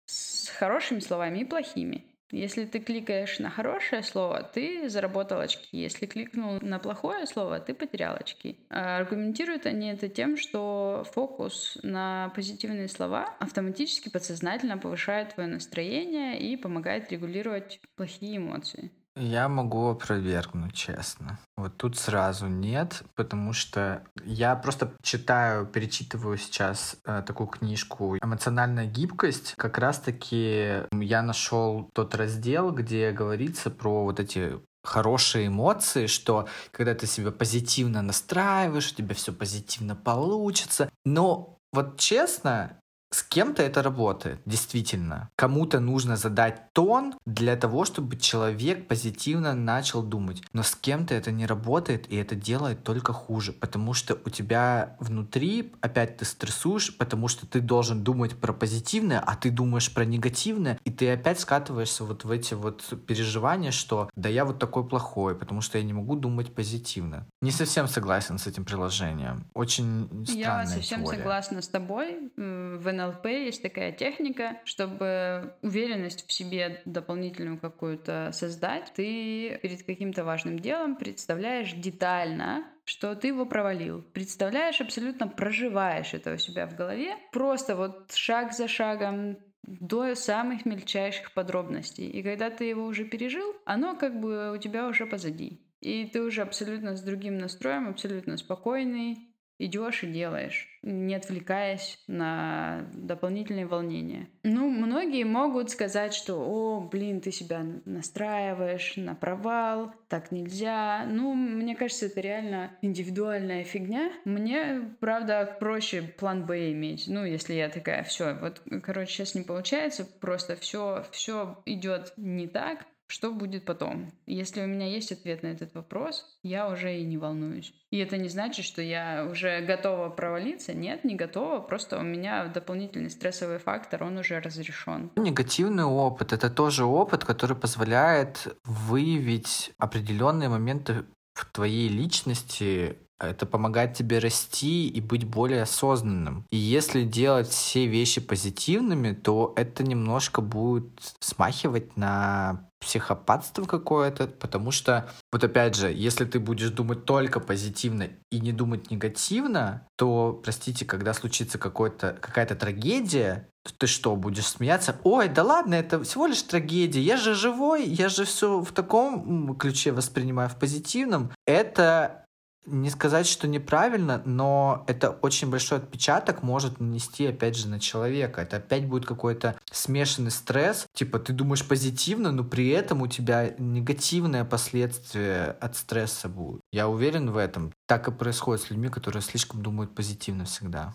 с 0.07 0.49
хорошими 0.49 1.01
словами 1.01 1.41
и 1.41 1.45
плохими. 1.45 2.05
Если 2.31 2.67
ты 2.67 2.79
кликаешь 2.79 3.39
на 3.39 3.51
хорошее 3.51 4.03
слово, 4.03 4.43
ты 4.43 4.89
заработал 4.89 5.41
очки. 5.41 5.69
Если 5.73 6.07
кликнул 6.07 6.59
на 6.61 6.79
плохое 6.79 7.27
слово, 7.27 7.59
ты 7.59 7.73
потерял 7.73 8.17
очки. 8.17 8.59
А 8.69 8.99
аргументируют 8.99 9.65
они 9.67 9.89
это 9.91 10.09
тем, 10.09 10.37
что 10.37 11.07
фокус 11.13 11.79
на 11.83 12.31
позитивные 12.35 12.89
слова 12.89 13.35
автоматически 13.41 14.11
подсознательно 14.11 14.77
повышает 14.77 15.35
твое 15.35 15.49
настроение 15.49 16.39
и 16.39 16.57
помогает 16.57 17.11
регулировать 17.11 17.81
плохие 17.97 18.37
эмоции. 18.37 18.91
Я 19.19 19.49
могу 19.49 19.89
опровергнуть, 19.89 20.75
честно. 20.75 21.39
Вот 21.57 21.77
тут 21.77 21.99
сразу 21.99 22.47
нет, 22.47 23.03
потому 23.17 23.53
что 23.53 24.05
я 24.25 24.55
просто 24.55 24.93
читаю, 25.03 25.67
перечитываю 25.67 26.39
сейчас 26.39 26.97
э, 27.05 27.23
такую 27.27 27.49
книжку 27.49 28.17
«Эмоциональная 28.23 28.87
гибкость». 28.87 29.55
Как 29.57 29.79
раз-таки 29.79 30.85
я 30.93 31.23
нашел 31.23 31.91
тот 31.95 32.15
раздел, 32.15 32.71
где 32.71 33.11
говорится 33.11 33.71
про 33.71 34.05
вот 34.05 34.21
эти 34.21 34.61
хорошие 34.85 35.49
эмоции, 35.49 36.07
что 36.07 36.49
когда 36.71 36.95
ты 36.95 37.07
себя 37.07 37.33
позитивно 37.33 38.03
настраиваешь, 38.03 38.93
у 38.93 38.95
тебя 38.95 39.15
все 39.15 39.33
позитивно 39.33 39.97
получится. 39.97 40.89
Но 41.05 41.59
вот 41.73 41.99
честно, 41.99 42.79
с 43.11 43.23
кем-то 43.23 43.63
это 43.63 43.83
работает, 43.83 44.41
действительно. 44.45 45.31
Кому-то 45.37 45.81
нужно 45.81 46.17
задать 46.17 46.73
тон 46.73 47.15
для 47.25 47.57
того, 47.57 47.85
чтобы 47.85 48.17
человек 48.17 48.87
позитивно 48.87 49.55
начал 49.55 50.03
думать. 50.03 50.43
Но 50.53 50.63
с 50.63 50.75
кем-то 50.75 51.15
это 51.15 51.31
не 51.31 51.47
работает, 51.47 52.11
и 52.11 52.17
это 52.17 52.35
делает 52.35 52.85
только 52.85 53.13
хуже, 53.13 53.53
потому 53.53 53.95
что 53.95 54.19
у 54.25 54.31
тебя 54.31 54.97
внутри 55.01 55.73
опять 55.81 56.19
ты 56.19 56.25
стрессуешь, 56.25 56.97
потому 56.97 57.29
что 57.29 57.47
ты 57.47 57.61
должен 57.61 58.05
думать 58.05 58.37
про 58.39 58.53
позитивное, 58.53 59.21
а 59.21 59.37
ты 59.37 59.51
думаешь 59.51 59.93
про 59.93 60.05
негативное, 60.05 60.79
и 60.85 60.91
ты 60.91 61.11
опять 61.11 61.41
скатываешься 61.41 62.05
вот 62.05 62.25
в 62.25 62.31
эти 62.31 62.55
вот 62.55 62.85
переживания, 63.07 63.71
что 63.71 64.11
да 64.17 64.29
я 64.29 64.45
вот 64.45 64.59
такой 64.59 64.87
плохой, 64.87 65.35
потому 65.35 65.61
что 65.63 65.79
я 65.79 65.85
не 65.85 65.93
могу 65.93 66.17
думать 66.17 66.55
позитивно. 66.55 67.27
Не 67.41 67.53
совсем 67.53 67.89
согласен 67.89 68.39
с 68.39 68.47
этим 68.47 68.65
приложением. 68.65 69.47
Очень 69.55 70.09
странная 70.27 70.67
Я 70.67 70.67
совсем 70.67 71.05
теория. 71.05 71.19
согласна 71.19 71.63
с 71.63 71.69
тобой. 71.69 72.31
В 72.37 72.87
НЛП 72.99 73.27
есть 73.27 73.63
такая 73.63 73.93
техника, 73.93 74.61
чтобы 74.65 75.55
уверенность 75.63 76.27
в 76.27 76.33
себе 76.33 76.83
дополнительную 76.85 77.59
какую-то 77.59 78.31
создать, 78.33 78.93
ты 78.95 79.59
перед 79.63 79.83
каким-то 79.85 80.25
важным 80.25 80.59
делом 80.59 80.97
представляешь 80.97 81.73
детально, 81.73 82.65
что 82.85 83.15
ты 83.15 83.29
его 83.29 83.47
провалил. 83.47 84.03
Представляешь, 84.03 84.81
абсолютно 84.81 85.29
проживаешь 85.29 86.15
это 86.15 86.35
у 86.35 86.39
себя 86.39 86.67
в 86.67 86.75
голове. 86.75 87.17
Просто 87.33 87.77
вот 87.77 88.13
шаг 88.15 88.53
за 88.53 88.67
шагом 88.69 89.39
до 89.63 90.15
самых 90.15 90.65
мельчайших 90.65 91.33
подробностей. 91.35 92.09
И 92.09 92.23
когда 92.23 92.51
ты 92.51 92.65
его 92.65 92.85
уже 92.85 93.05
пережил, 93.05 93.55
оно 93.65 93.97
как 93.97 94.19
бы 94.21 94.53
у 94.53 94.57
тебя 94.57 94.87
уже 94.87 95.07
позади. 95.07 95.61
И 95.81 96.07
ты 96.07 96.23
уже 96.23 96.43
абсолютно 96.43 96.97
с 96.97 97.03
другим 97.03 97.39
настроем, 97.39 97.89
абсолютно 97.89 98.37
спокойный, 98.37 99.28
идешь 99.59 100.05
и 100.05 100.07
делаешь, 100.07 100.69
не 100.83 101.15
отвлекаясь 101.15 102.03
на 102.07 102.87
дополнительные 102.95 103.67
волнения. 103.67 104.29
Ну, 104.45 104.69
многие 104.71 105.25
могут 105.25 105.71
сказать, 105.71 106.15
что, 106.15 106.37
о, 106.37 106.81
блин, 106.81 107.21
ты 107.21 107.33
себя 107.33 107.65
настраиваешь 107.85 108.95
на 108.97 109.15
провал, 109.15 109.93
так 110.09 110.31
нельзя. 110.33 111.05
Ну, 111.07 111.35
мне 111.35 111.75
кажется, 111.75 112.07
это 112.07 112.21
реально 112.21 112.71
индивидуальная 112.83 113.65
фигня. 113.65 114.13
Мне, 114.25 114.95
правда, 115.01 115.57
проще 115.59 116.03
план 116.03 116.47
Б 116.47 116.73
иметь. 116.73 117.05
Ну, 117.09 117.25
если 117.25 117.55
я 117.55 117.69
такая, 117.69 118.05
все, 118.05 118.35
вот, 118.35 118.63
короче, 118.83 119.13
сейчас 119.13 119.35
не 119.35 119.43
получается, 119.43 120.05
просто 120.05 120.57
все, 120.57 121.05
все 121.11 121.61
идет 121.67 122.13
не 122.17 122.47
так, 122.47 122.87
что 123.09 123.33
будет 123.33 123.65
потом? 123.65 124.13
Если 124.27 124.61
у 124.63 124.67
меня 124.67 124.87
есть 124.87 125.13
ответ 125.13 125.43
на 125.43 125.49
этот 125.49 125.75
вопрос, 125.75 126.39
я 126.43 126.69
уже 126.69 126.97
и 126.99 127.05
не 127.05 127.17
волнуюсь. 127.17 127.73
И 127.91 127.99
это 127.99 128.19
не 128.19 128.29
значит, 128.29 128.65
что 128.65 128.83
я 128.83 129.27
уже 129.31 129.61
готова 129.63 130.11
провалиться. 130.11 130.75
Нет, 130.75 131.05
не 131.05 131.15
готова. 131.15 131.61
Просто 131.61 131.99
у 131.99 132.03
меня 132.03 132.47
дополнительный 132.47 133.11
стрессовый 133.11 133.59
фактор, 133.59 134.05
он 134.05 134.19
уже 134.19 134.39
разрешен. 134.41 135.11
Негативный 135.17 135.85
опыт— 135.85 136.33
это 136.35 136.51
тоже 136.51 136.85
опыт, 136.85 137.25
который 137.25 137.57
позволяет 137.57 138.55
выявить 138.65 139.73
определенные 139.79 140.51
моменты 140.51 141.05
в 141.33 141.47
твоей 141.47 141.89
личности, 141.89 142.97
это 143.21 143.47
помогает 143.47 143.95
тебе 143.95 144.19
расти 144.19 144.89
и 144.89 145.01
быть 145.01 145.25
более 145.25 145.63
осознанным. 145.63 146.47
И 146.51 146.57
если 146.57 147.03
делать 147.03 147.49
все 147.49 147.87
вещи 147.87 148.21
позитивными, 148.21 149.13
то 149.13 149.53
это 149.57 149.83
немножко 149.83 150.41
будет 150.41 151.17
смахивать 151.19 151.97
на 151.97 152.68
психопатство 152.81 153.65
какое-то, 153.65 154.27
потому 154.27 154.71
что, 154.71 155.11
вот 155.33 155.45
опять 155.45 155.75
же, 155.75 155.93
если 155.93 156.25
ты 156.25 156.39
будешь 156.39 156.71
думать 156.71 157.05
только 157.05 157.41
позитивно 157.41 158.09
и 158.31 158.41
не 158.41 158.53
думать 158.53 158.91
негативно, 158.91 159.87
то, 159.97 160.41
простите, 160.43 160.85
когда 160.85 161.13
случится 161.13 161.59
какая-то 161.59 162.55
трагедия, 162.55 163.49
ты 163.77 163.87
что, 163.87 164.17
будешь 164.17 164.47
смеяться? 164.47 164.97
Ой, 165.05 165.29
да 165.29 165.43
ладно, 165.43 165.75
это 165.75 166.03
всего 166.03 166.27
лишь 166.27 166.43
трагедия, 166.43 167.03
я 167.03 167.17
же 167.17 167.35
живой, 167.35 167.85
я 167.85 168.09
же 168.09 168.25
все 168.25 168.61
в 168.61 168.73
таком 168.73 169.57
ключе 169.57 169.93
воспринимаю, 169.93 170.49
в 170.49 170.57
позитивном. 170.57 171.33
Это 171.47 172.25
не 172.71 172.91
сказать, 172.91 173.27
что 173.27 173.49
неправильно, 173.49 174.23
но 174.25 174.85
это 174.87 175.11
очень 175.11 175.51
большой 175.51 175.79
отпечаток 175.79 176.43
может 176.43 176.81
нанести, 176.81 177.27
опять 177.27 177.57
же, 177.57 177.69
на 177.69 177.81
человека. 177.81 178.43
Это 178.43 178.59
опять 178.59 178.87
будет 178.87 179.07
какой-то 179.07 179.59
смешанный 179.71 180.31
стресс. 180.31 180.87
Типа, 180.95 181.19
ты 181.19 181.33
думаешь 181.33 181.67
позитивно, 181.67 182.33
но 182.33 182.45
при 182.45 182.69
этом 182.69 183.03
у 183.03 183.07
тебя 183.07 183.55
негативные 183.59 184.45
последствия 184.45 185.57
от 185.61 185.77
стресса 185.77 186.29
будут. 186.29 186.61
Я 186.73 186.89
уверен 186.89 187.31
в 187.31 187.37
этом. 187.37 187.73
Так 187.87 188.09
и 188.09 188.13
происходит 188.13 188.65
с 188.65 188.71
людьми, 188.71 188.89
которые 188.89 189.23
слишком 189.23 189.63
думают 189.63 189.95
позитивно 189.95 190.45
всегда. 190.45 190.95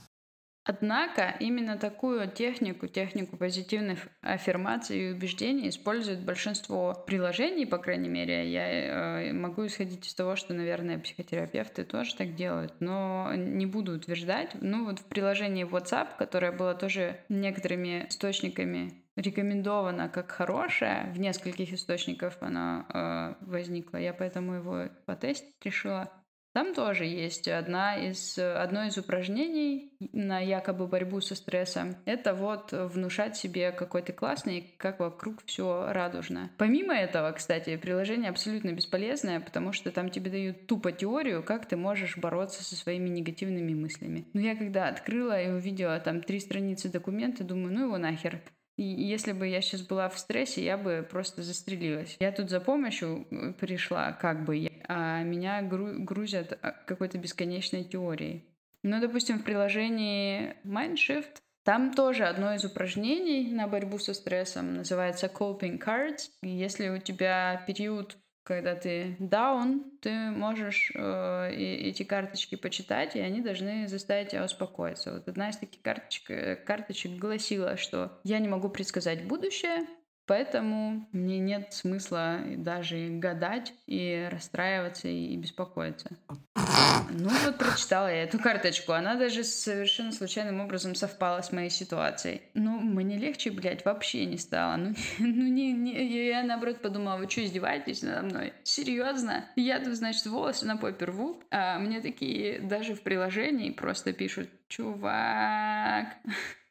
Однако 0.66 1.36
именно 1.40 1.78
такую 1.78 2.30
технику, 2.32 2.88
технику 2.88 3.36
позитивных 3.36 4.08
аффирмаций 4.22 4.98
и 4.98 5.12
убеждений 5.12 5.68
использует 5.68 6.22
большинство 6.22 6.94
приложений, 7.06 7.66
по 7.66 7.78
крайней 7.78 8.08
мере. 8.08 8.50
Я 8.50 8.68
э, 8.70 9.34
могу 9.34 9.66
исходить 9.66 10.08
из 10.08 10.14
того, 10.14 10.38
что, 10.38 10.54
наверное, 10.54 11.00
психотерапевты 11.00 11.84
тоже 11.84 12.16
так 12.16 12.36
делают, 12.36 12.74
но 12.80 13.34
не 13.36 13.66
буду 13.66 13.94
утверждать. 13.94 14.52
Ну 14.62 14.86
вот 14.86 15.00
в 15.00 15.06
приложении 15.06 15.66
WhatsApp, 15.66 16.18
которое 16.18 16.54
было 16.54 16.74
тоже 16.74 17.20
некоторыми 17.28 18.08
источниками 18.08 19.04
рекомендовано 19.18 20.08
как 20.08 20.32
хорошее, 20.32 21.12
в 21.14 21.20
нескольких 21.20 21.74
источниках 21.74 22.38
оно 22.40 22.86
э, 22.88 23.34
возникло, 23.42 23.98
я 23.98 24.14
поэтому 24.14 24.54
его 24.54 24.88
потестить 25.06 25.54
решила. 25.64 26.10
Там 26.54 26.74
тоже 26.74 27.06
есть 27.06 27.48
одна 27.48 27.98
из, 27.98 28.38
одно 28.38 28.84
из 28.84 28.98
упражнений 28.98 29.92
на 30.14 30.40
якобы 30.40 30.88
борьбу 30.88 31.20
со 31.20 31.36
стрессом. 31.36 31.96
Это 32.06 32.34
вот 32.36 32.72
внушать 32.72 33.36
себе 33.36 33.72
какой 33.72 34.04
то 34.04 34.14
классный, 34.14 34.74
как 34.78 35.00
вокруг 35.00 35.44
все 35.46 35.92
радужно. 35.92 36.52
Помимо 36.58 36.94
этого, 36.94 37.32
кстати, 37.32 37.76
приложение 37.76 38.30
абсолютно 38.30 38.72
бесполезное, 38.72 39.40
потому 39.40 39.74
что 39.74 39.92
там 39.92 40.10
тебе 40.10 40.30
дают 40.30 40.68
тупо 40.68 40.92
теорию, 40.92 41.44
как 41.44 41.68
ты 41.68 41.76
можешь 41.76 42.18
бороться 42.18 42.64
со 42.64 42.76
своими 42.76 43.10
негативными 43.10 43.74
мыслями. 43.74 44.28
Но 44.34 44.42
я 44.42 44.56
когда 44.56 44.88
открыла 44.88 45.42
и 45.42 45.50
увидела 45.50 46.00
там 46.00 46.22
три 46.22 46.40
страницы 46.40 46.90
документа, 46.90 47.44
думаю, 47.44 47.74
ну 47.74 47.86
его 47.86 47.98
нахер. 47.98 48.42
И 48.76 48.84
если 48.84 49.34
бы 49.34 49.48
я 49.48 49.62
сейчас 49.62 49.82
была 49.82 50.10
в 50.10 50.18
стрессе, 50.18 50.64
я 50.64 50.78
бы 50.78 51.08
просто 51.10 51.44
застрелилась. 51.44 52.18
Я 52.20 52.32
тут 52.32 52.50
за 52.50 52.60
помощью 52.60 53.28
э, 53.30 53.54
пришла, 53.54 54.14
как 54.14 54.46
бы, 54.46 54.72
а 54.88 55.22
меня 55.24 55.62
грузят 55.62 56.58
а, 56.62 56.72
какой-то 56.72 57.18
бесконечной 57.18 57.84
теорией. 57.84 58.44
Ну, 58.82 59.00
допустим, 59.00 59.40
в 59.40 59.44
приложении 59.44 60.56
Mindshift 60.66 61.38
там 61.64 61.94
тоже 61.94 62.26
одно 62.26 62.54
из 62.54 62.66
упражнений 62.66 63.50
на 63.54 63.68
борьбу 63.68 63.98
со 63.98 64.14
стрессом 64.14 64.76
называется 64.76 65.28
Coping 65.28 65.80
Cards. 65.80 66.30
Если 66.42 66.90
у 66.90 66.98
тебя 66.98 67.64
период 67.66 68.18
когда 68.44 68.76
ты 68.76 69.16
down, 69.20 69.84
ты 70.02 70.12
можешь 70.12 70.92
э, 70.96 71.52
эти 71.54 72.04
карточки 72.04 72.56
почитать, 72.56 73.16
и 73.16 73.20
они 73.20 73.42
должны 73.42 73.88
заставить 73.88 74.30
тебя 74.30 74.44
успокоиться. 74.44 75.14
Вот 75.14 75.28
одна 75.28 75.50
из 75.50 75.58
таких 75.58 75.82
карточек, 75.82 76.30
э, 76.32 76.56
карточек 76.58 77.14
гласила, 77.18 77.78
что 77.78 78.20
я 78.24 78.40
не 78.40 78.50
могу 78.50 78.70
предсказать 78.70 79.26
будущее, 79.26 79.86
Поэтому 80.26 81.08
мне 81.12 81.40
нет 81.40 81.74
смысла 81.74 82.40
даже 82.58 83.10
гадать 83.10 83.74
и 83.88 84.28
расстраиваться 84.32 85.08
и 85.08 85.36
беспокоиться. 85.36 86.10
Ну 86.56 87.30
вот 87.46 87.58
прочитала 87.58 88.08
я 88.08 88.24
эту 88.24 88.40
карточку. 88.40 88.94
Она 88.94 89.16
даже 89.16 89.44
совершенно 89.44 90.12
случайным 90.12 90.62
образом 90.62 90.96
совпала 90.96 91.42
с 91.42 91.52
моей 91.52 91.70
ситуацией. 91.70 92.42
Ну, 92.54 92.80
мне 92.80 93.18
легче, 93.18 93.52
блядь, 93.52 93.86
вообще 93.86 94.26
не 94.26 94.38
стало. 94.38 94.78
Ну, 94.78 94.96
ну 95.20 95.48
не, 95.48 95.74
не, 95.74 96.28
я 96.28 96.44
наоборот 96.44 96.82
подумала, 96.82 97.18
вы 97.18 97.30
что, 97.30 97.44
издеваетесь 97.44 98.02
надо 98.02 98.24
мной? 98.24 98.54
Серьезно? 98.64 99.46
Я 99.56 99.80
тут, 99.80 99.96
значит, 99.96 100.26
волосы 100.26 100.66
на 100.66 100.78
попе 100.78 101.06
рву, 101.06 101.42
а 101.52 101.78
мне 101.80 102.02
такие 102.02 102.60
даже 102.60 102.96
в 102.96 103.02
приложении 103.02 103.72
просто 103.72 104.14
пишут, 104.14 104.50
чувак, 104.68 106.08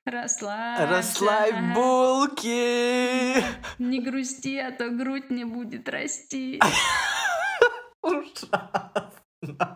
Расслабься. 0.04 0.86
Расслабь 0.86 1.74
булки. 1.74 3.36
Не 3.78 4.00
грусти, 4.00 4.58
а 4.58 4.72
то 4.72 4.90
грудь 4.90 5.30
не 5.30 5.44
будет 5.44 5.88
расти. 5.88 6.60
Ужасно. 8.02 9.71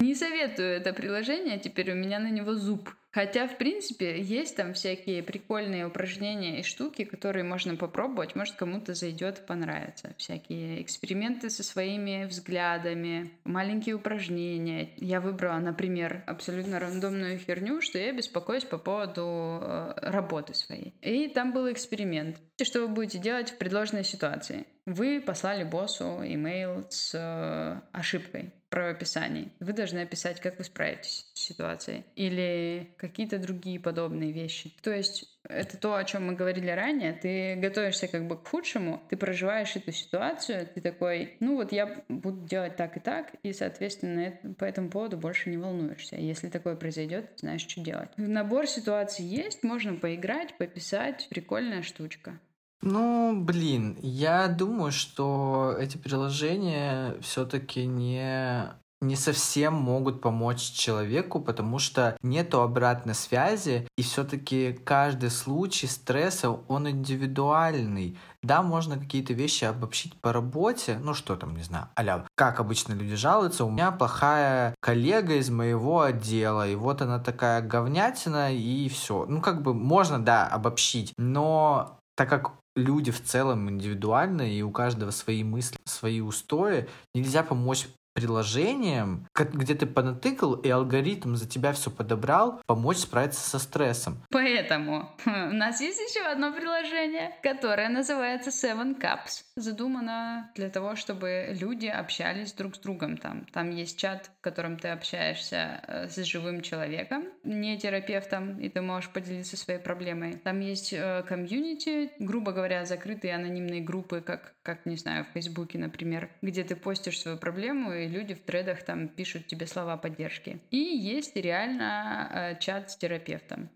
Не 0.00 0.14
советую 0.14 0.68
это 0.68 0.92
приложение, 0.92 1.58
теперь 1.58 1.92
у 1.92 1.94
меня 1.94 2.18
на 2.18 2.30
него 2.30 2.54
зуб. 2.54 2.90
Хотя, 3.10 3.48
в 3.48 3.56
принципе, 3.56 4.20
есть 4.20 4.54
там 4.54 4.74
всякие 4.74 5.22
прикольные 5.22 5.86
упражнения 5.86 6.60
и 6.60 6.62
штуки, 6.62 7.04
которые 7.04 7.42
можно 7.42 7.74
попробовать. 7.74 8.36
Может, 8.36 8.54
кому-то 8.56 8.94
зайдет 8.94 9.38
и 9.38 9.46
понравится. 9.46 10.14
Всякие 10.18 10.82
эксперименты 10.82 11.50
со 11.50 11.64
своими 11.64 12.26
взглядами, 12.26 13.32
маленькие 13.44 13.96
упражнения. 13.96 14.90
Я 14.98 15.20
выбрала, 15.20 15.58
например, 15.58 16.22
абсолютно 16.26 16.78
рандомную 16.78 17.38
херню, 17.38 17.80
что 17.80 17.98
я 17.98 18.12
беспокоюсь 18.12 18.64
по 18.64 18.78
поводу 18.78 19.58
э, 19.62 19.94
работы 20.02 20.54
своей. 20.54 20.94
И 21.00 21.28
там 21.28 21.52
был 21.52 21.72
эксперимент. 21.72 22.36
Что 22.62 22.82
вы 22.82 22.88
будете 22.88 23.18
делать 23.18 23.50
в 23.50 23.58
предложенной 23.58 24.04
ситуации? 24.04 24.66
Вы 24.84 25.20
послали 25.20 25.64
боссу 25.64 26.20
имейл 26.22 26.86
с 26.88 27.14
э, 27.14 27.80
ошибкой 27.92 28.52
правописаний. 28.68 29.52
Вы 29.60 29.72
должны 29.72 30.00
описать, 30.00 30.40
как 30.40 30.58
вы 30.58 30.64
справитесь 30.64 31.26
с 31.34 31.40
ситуацией. 31.40 32.04
Или 32.16 32.90
какие-то 32.96 33.38
другие 33.38 33.80
подобные 33.80 34.32
вещи. 34.32 34.72
То 34.82 34.92
есть 34.92 35.28
это 35.44 35.78
то, 35.78 35.94
о 35.94 36.04
чем 36.04 36.26
мы 36.26 36.34
говорили 36.34 36.70
ранее. 36.70 37.12
Ты 37.12 37.56
готовишься 37.56 38.08
как 38.08 38.26
бы 38.26 38.36
к 38.36 38.46
худшему, 38.46 39.02
ты 39.08 39.16
проживаешь 39.16 39.74
эту 39.76 39.92
ситуацию, 39.92 40.68
ты 40.74 40.80
такой, 40.80 41.36
ну 41.40 41.56
вот 41.56 41.72
я 41.72 42.02
буду 42.08 42.46
делать 42.46 42.76
так 42.76 42.96
и 42.96 43.00
так, 43.00 43.32
и, 43.42 43.52
соответственно, 43.52 44.38
по 44.58 44.64
этому 44.64 44.90
поводу 44.90 45.16
больше 45.16 45.48
не 45.50 45.56
волнуешься. 45.56 46.16
Если 46.16 46.48
такое 46.48 46.76
произойдет, 46.76 47.30
знаешь, 47.36 47.66
что 47.66 47.80
делать. 47.80 48.10
Набор 48.16 48.66
ситуаций 48.66 49.24
есть, 49.24 49.62
можно 49.62 49.94
поиграть, 49.94 50.56
пописать, 50.58 51.26
прикольная 51.30 51.82
штучка. 51.82 52.38
Ну, 52.80 53.34
блин, 53.36 53.98
я 54.00 54.48
думаю, 54.48 54.92
что 54.92 55.74
эти 55.78 55.96
приложения 55.96 57.16
все-таки 57.20 57.86
не 57.86 58.72
не 59.00 59.14
совсем 59.14 59.74
могут 59.74 60.20
помочь 60.20 60.60
человеку, 60.60 61.40
потому 61.40 61.78
что 61.78 62.16
нету 62.22 62.62
обратной 62.62 63.14
связи, 63.14 63.86
и 63.96 64.02
все-таки 64.02 64.72
каждый 64.84 65.30
случай 65.30 65.86
стресса, 65.86 66.50
он 66.50 66.88
индивидуальный. 66.90 68.18
Да, 68.42 68.62
можно 68.62 68.98
какие-то 68.98 69.34
вещи 69.34 69.64
обобщить 69.64 70.20
по 70.20 70.32
работе, 70.32 70.98
ну 71.00 71.14
что 71.14 71.36
там, 71.36 71.56
не 71.56 71.62
знаю, 71.62 71.88
аля, 71.98 72.24
как 72.34 72.60
обычно 72.60 72.92
люди 72.92 73.14
жалуются, 73.14 73.64
у 73.64 73.70
меня 73.70 73.90
плохая 73.90 74.74
коллега 74.80 75.34
из 75.34 75.50
моего 75.50 76.02
отдела, 76.02 76.68
и 76.68 76.74
вот 76.74 77.02
она 77.02 77.18
такая 77.18 77.62
говнятина, 77.62 78.52
и 78.52 78.88
все. 78.88 79.26
Ну, 79.26 79.40
как 79.40 79.62
бы 79.62 79.74
можно, 79.74 80.24
да, 80.24 80.46
обобщить, 80.46 81.12
но 81.16 81.97
так 82.18 82.28
как 82.28 82.54
люди 82.74 83.12
в 83.12 83.22
целом 83.22 83.70
индивидуальны, 83.70 84.52
и 84.52 84.60
у 84.62 84.72
каждого 84.72 85.12
свои 85.12 85.44
мысли, 85.44 85.78
свои 85.84 86.20
устои. 86.20 86.88
Нельзя 87.14 87.44
помочь 87.44 87.86
приложением, 88.18 89.28
где 89.34 89.74
ты 89.76 89.86
понатыкал, 89.86 90.54
и 90.54 90.68
алгоритм 90.68 91.36
за 91.36 91.48
тебя 91.48 91.72
все 91.72 91.88
подобрал, 91.88 92.60
помочь 92.66 92.96
справиться 92.96 93.48
со 93.48 93.60
стрессом. 93.60 94.20
Поэтому 94.30 95.08
у 95.26 95.54
нас 95.54 95.80
есть 95.80 96.00
еще 96.00 96.26
одно 96.26 96.52
приложение, 96.52 97.36
которое 97.44 97.88
называется 97.88 98.50
Seven 98.50 99.00
Cups. 99.00 99.44
Задумано 99.54 100.50
для 100.56 100.68
того, 100.68 100.96
чтобы 100.96 101.56
люди 101.60 101.86
общались 101.86 102.52
друг 102.52 102.74
с 102.74 102.80
другом 102.80 103.16
там. 103.18 103.46
Там 103.52 103.70
есть 103.70 103.98
чат, 104.00 104.30
в 104.40 104.40
котором 104.40 104.78
ты 104.78 104.88
общаешься 104.88 105.80
э, 105.86 106.08
с 106.08 106.16
живым 106.24 106.62
человеком, 106.62 107.24
не 107.48 107.78
терапевтом, 107.78 108.58
и 108.60 108.68
ты 108.68 108.80
можешь 108.82 109.10
поделиться 109.10 109.56
своей 109.56 109.80
проблемой. 109.80 110.34
Там 110.34 110.60
есть 110.60 110.92
э, 110.92 111.22
комьюнити, 111.26 112.10
грубо 112.18 112.52
говоря, 112.52 112.84
закрытые 112.84 113.34
анонимные 113.34 113.80
группы, 113.80 114.20
как, 114.20 114.54
как 114.62 114.84
не 114.86 114.96
знаю, 114.96 115.24
в 115.24 115.28
Фейсбуке, 115.32 115.78
например, 115.78 116.30
где 116.42 116.62
ты 116.62 116.76
постишь 116.76 117.20
свою 117.20 117.38
проблему, 117.38 117.92
и 117.92 118.06
люди 118.06 118.34
в 118.34 118.42
тредах 118.42 118.82
там 118.82 119.08
пишут 119.08 119.46
тебе 119.46 119.66
слова 119.66 119.96
поддержки. 119.96 120.60
И 120.70 120.76
есть 120.76 121.34
реально 121.36 122.30
э, 122.30 122.60
чат 122.60 122.90
с 122.90 122.96
терапевтом. 122.96 123.70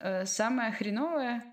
Э, 0.00 0.24
самое 0.24 0.72
хреновое, 0.72 1.44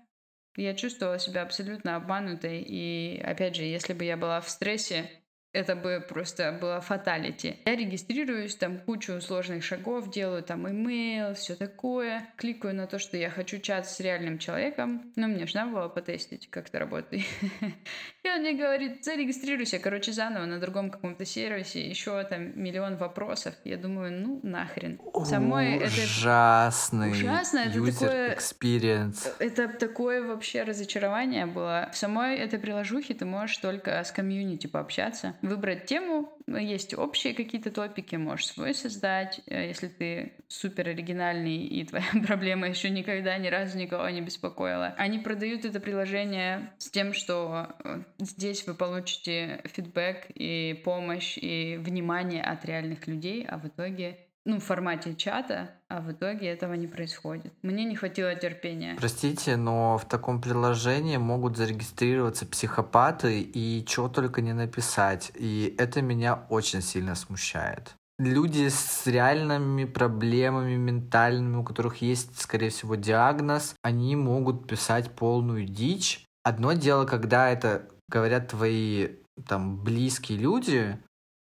я 0.56 0.74
чувствовала 0.74 1.18
себя 1.18 1.42
абсолютно 1.42 1.96
обманутой. 1.96 2.62
И 2.62 3.20
опять 3.24 3.56
же, 3.56 3.62
если 3.64 3.92
бы 3.92 4.04
я 4.04 4.16
была 4.16 4.40
в 4.40 4.48
стрессе, 4.48 5.10
это 5.52 5.74
бы 5.74 6.04
просто 6.08 6.56
было 6.60 6.80
фаталити. 6.80 7.58
Я 7.66 7.74
регистрируюсь, 7.74 8.54
там 8.54 8.78
кучу 8.78 9.20
сложных 9.20 9.64
шагов 9.64 10.10
делаю, 10.10 10.42
там 10.42 10.68
имейл, 10.68 11.34
все 11.34 11.56
такое. 11.56 12.28
Кликаю 12.36 12.74
на 12.74 12.86
то, 12.86 12.98
что 12.98 13.16
я 13.16 13.30
хочу 13.30 13.58
чат 13.58 13.88
с 13.88 13.98
реальным 14.00 14.38
человеком. 14.38 15.12
Но 15.16 15.26
мне 15.26 15.46
же 15.46 15.56
надо 15.56 15.72
было 15.72 15.88
потестить, 15.88 16.48
как 16.50 16.68
это 16.68 16.78
работает. 16.78 17.24
И 18.22 18.28
он 18.28 18.40
мне 18.40 18.52
говорит, 18.52 19.04
зарегистрируйся, 19.04 19.78
короче, 19.78 20.12
заново 20.12 20.44
на 20.44 20.60
другом 20.60 20.90
каком-то 20.90 21.24
сервисе, 21.24 21.88
еще 21.88 22.22
там 22.24 22.60
миллион 22.60 22.96
вопросов. 22.96 23.54
Я 23.64 23.76
думаю, 23.76 24.12
ну 24.12 24.40
нахрен. 24.42 25.00
Самой 25.24 25.78
ужасный 25.78 27.08
это... 27.08 27.18
Ужасно. 27.18 27.58
Это 27.58 27.92
такое... 27.92 28.36
experience. 28.36 29.32
Это 29.38 29.68
такое 29.68 30.22
вообще 30.22 30.62
разочарование 30.62 31.46
было. 31.46 31.88
В 31.92 31.96
самой 31.96 32.36
этой 32.36 32.58
приложухе 32.58 33.14
ты 33.14 33.24
можешь 33.24 33.56
только 33.58 34.02
с 34.04 34.12
комьюнити 34.12 34.68
пообщаться 34.68 35.34
выбрать 35.42 35.86
тему. 35.86 36.32
Есть 36.46 36.94
общие 36.94 37.34
какие-то 37.34 37.70
топики, 37.70 38.16
можешь 38.16 38.46
свой 38.46 38.74
создать. 38.74 39.40
Э, 39.46 39.68
если 39.68 39.88
ты 39.88 40.32
супер 40.48 40.88
оригинальный 40.88 41.64
и 41.64 41.84
твоя 41.84 42.04
проблема 42.26 42.68
еще 42.68 42.90
никогда 42.90 43.36
ни 43.38 43.48
разу 43.48 43.78
никого 43.78 44.08
не 44.08 44.20
беспокоила. 44.20 44.94
Они 44.96 45.18
продают 45.18 45.64
это 45.64 45.80
приложение 45.80 46.72
с 46.78 46.90
тем, 46.90 47.12
что 47.12 47.68
э, 47.84 48.02
здесь 48.18 48.66
вы 48.66 48.74
получите 48.74 49.62
фидбэк 49.64 50.26
и 50.34 50.80
помощь 50.84 51.38
и 51.38 51.76
внимание 51.78 52.42
от 52.42 52.64
реальных 52.64 53.06
людей, 53.06 53.44
а 53.46 53.58
в 53.58 53.66
итоге 53.66 54.18
ну, 54.44 54.58
в 54.58 54.64
формате 54.64 55.14
чата, 55.14 55.70
а 55.88 56.00
в 56.00 56.12
итоге 56.12 56.48
этого 56.48 56.74
не 56.74 56.86
происходит. 56.86 57.52
Мне 57.62 57.84
не 57.84 57.94
хватило 57.94 58.34
терпения. 58.34 58.96
Простите, 58.98 59.56
но 59.56 59.98
в 59.98 60.08
таком 60.08 60.40
приложении 60.40 61.18
могут 61.18 61.56
зарегистрироваться 61.56 62.46
психопаты 62.46 63.40
и 63.40 63.84
чего 63.86 64.08
только 64.08 64.40
не 64.40 64.52
написать. 64.52 65.30
И 65.34 65.74
это 65.78 66.00
меня 66.00 66.46
очень 66.48 66.80
сильно 66.80 67.14
смущает. 67.14 67.94
Люди 68.18 68.68
с 68.68 69.06
реальными 69.06 69.84
проблемами 69.84 70.76
ментальными, 70.76 71.56
у 71.56 71.64
которых 71.64 72.02
есть, 72.02 72.38
скорее 72.38 72.68
всего, 72.68 72.94
диагноз, 72.94 73.74
они 73.82 74.14
могут 74.16 74.66
писать 74.66 75.10
полную 75.12 75.64
дичь. 75.64 76.26
Одно 76.42 76.72
дело, 76.72 77.06
когда 77.06 77.48
это 77.50 77.88
говорят 78.08 78.48
твои 78.48 79.08
там 79.48 79.82
близкие 79.82 80.38
люди, 80.38 80.98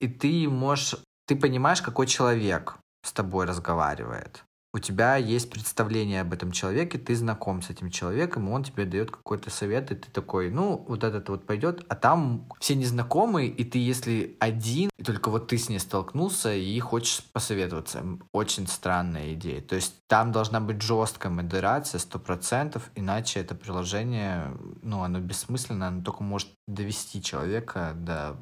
и 0.01 0.09
ты 0.09 0.49
можешь, 0.49 0.97
ты 1.27 1.37
понимаешь, 1.37 1.81
какой 1.81 2.07
человек 2.07 2.79
с 3.09 3.13
тобой 3.13 3.47
разговаривает 3.47 4.45
у 4.79 4.81
тебя 4.81 5.17
есть 5.17 5.51
представление 5.51 6.21
об 6.21 6.33
этом 6.33 6.53
человеке, 6.53 6.99
ты 6.99 7.15
знаком 7.17 7.63
с 7.63 7.71
этим 7.71 7.91
человеком, 7.91 8.49
он 8.49 8.63
тебе 8.63 8.85
дает 8.85 9.11
какой-то 9.11 9.51
совет, 9.51 9.91
и 9.91 9.97
ты 9.97 10.09
такой, 10.11 10.51
ну, 10.51 10.85
вот 10.89 11.05
этот 11.05 11.29
вот 11.29 11.47
пойдет, 11.47 11.85
а 11.89 11.97
там 11.97 12.49
все 12.61 12.77
незнакомые, 12.77 13.49
и 13.49 13.65
ты, 13.65 13.79
если 13.79 14.37
один, 14.39 14.91
и 14.97 15.03
только 15.03 15.31
вот 15.31 15.49
ты 15.49 15.59
с 15.59 15.69
ней 15.69 15.81
столкнулся 15.81 16.55
и 16.55 16.79
хочешь 16.79 17.25
посоветоваться, 17.33 18.05
очень 18.33 18.69
странная 18.69 19.35
идея. 19.35 19.61
То 19.61 19.75
есть 19.75 19.95
там 20.07 20.31
должна 20.33 20.61
быть 20.61 20.81
жесткая 20.81 21.33
модерация, 21.33 21.99
сто 21.99 22.19
процентов, 22.19 22.91
иначе 22.95 23.41
это 23.41 23.55
приложение, 23.55 24.57
ну, 24.83 25.03
оно 25.03 25.19
бессмысленно, 25.19 25.89
оно 25.89 26.03
только 26.03 26.23
может 26.23 26.49
довести 26.67 27.21
человека 27.23 27.93
до 27.97 28.37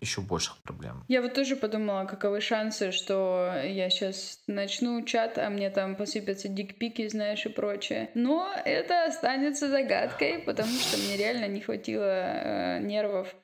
еще 0.00 0.20
больших 0.20 0.56
проблем. 0.62 1.04
Я 1.08 1.22
вот 1.22 1.34
тоже 1.34 1.54
подумала, 1.54 2.04
каковы 2.06 2.40
шансы, 2.40 2.90
что 2.92 3.52
я 3.64 3.88
сейчас 3.90 4.40
начну 4.46 5.02
чат, 5.04 5.38
а 5.38 5.48
мне 5.50 5.70
там 5.76 5.94
посыпятся 5.94 6.48
дикпики, 6.48 7.06
знаешь, 7.06 7.44
и 7.44 7.50
прочее. 7.50 8.10
Но 8.14 8.50
это 8.64 9.04
останется 9.04 9.68
загадкой, 9.68 10.38
потому 10.38 10.70
что 10.70 10.96
мне 10.96 11.18
реально 11.18 11.48
не 11.48 11.60
хватило 11.60 12.02
э, 12.02 12.78
нервов 12.80 13.36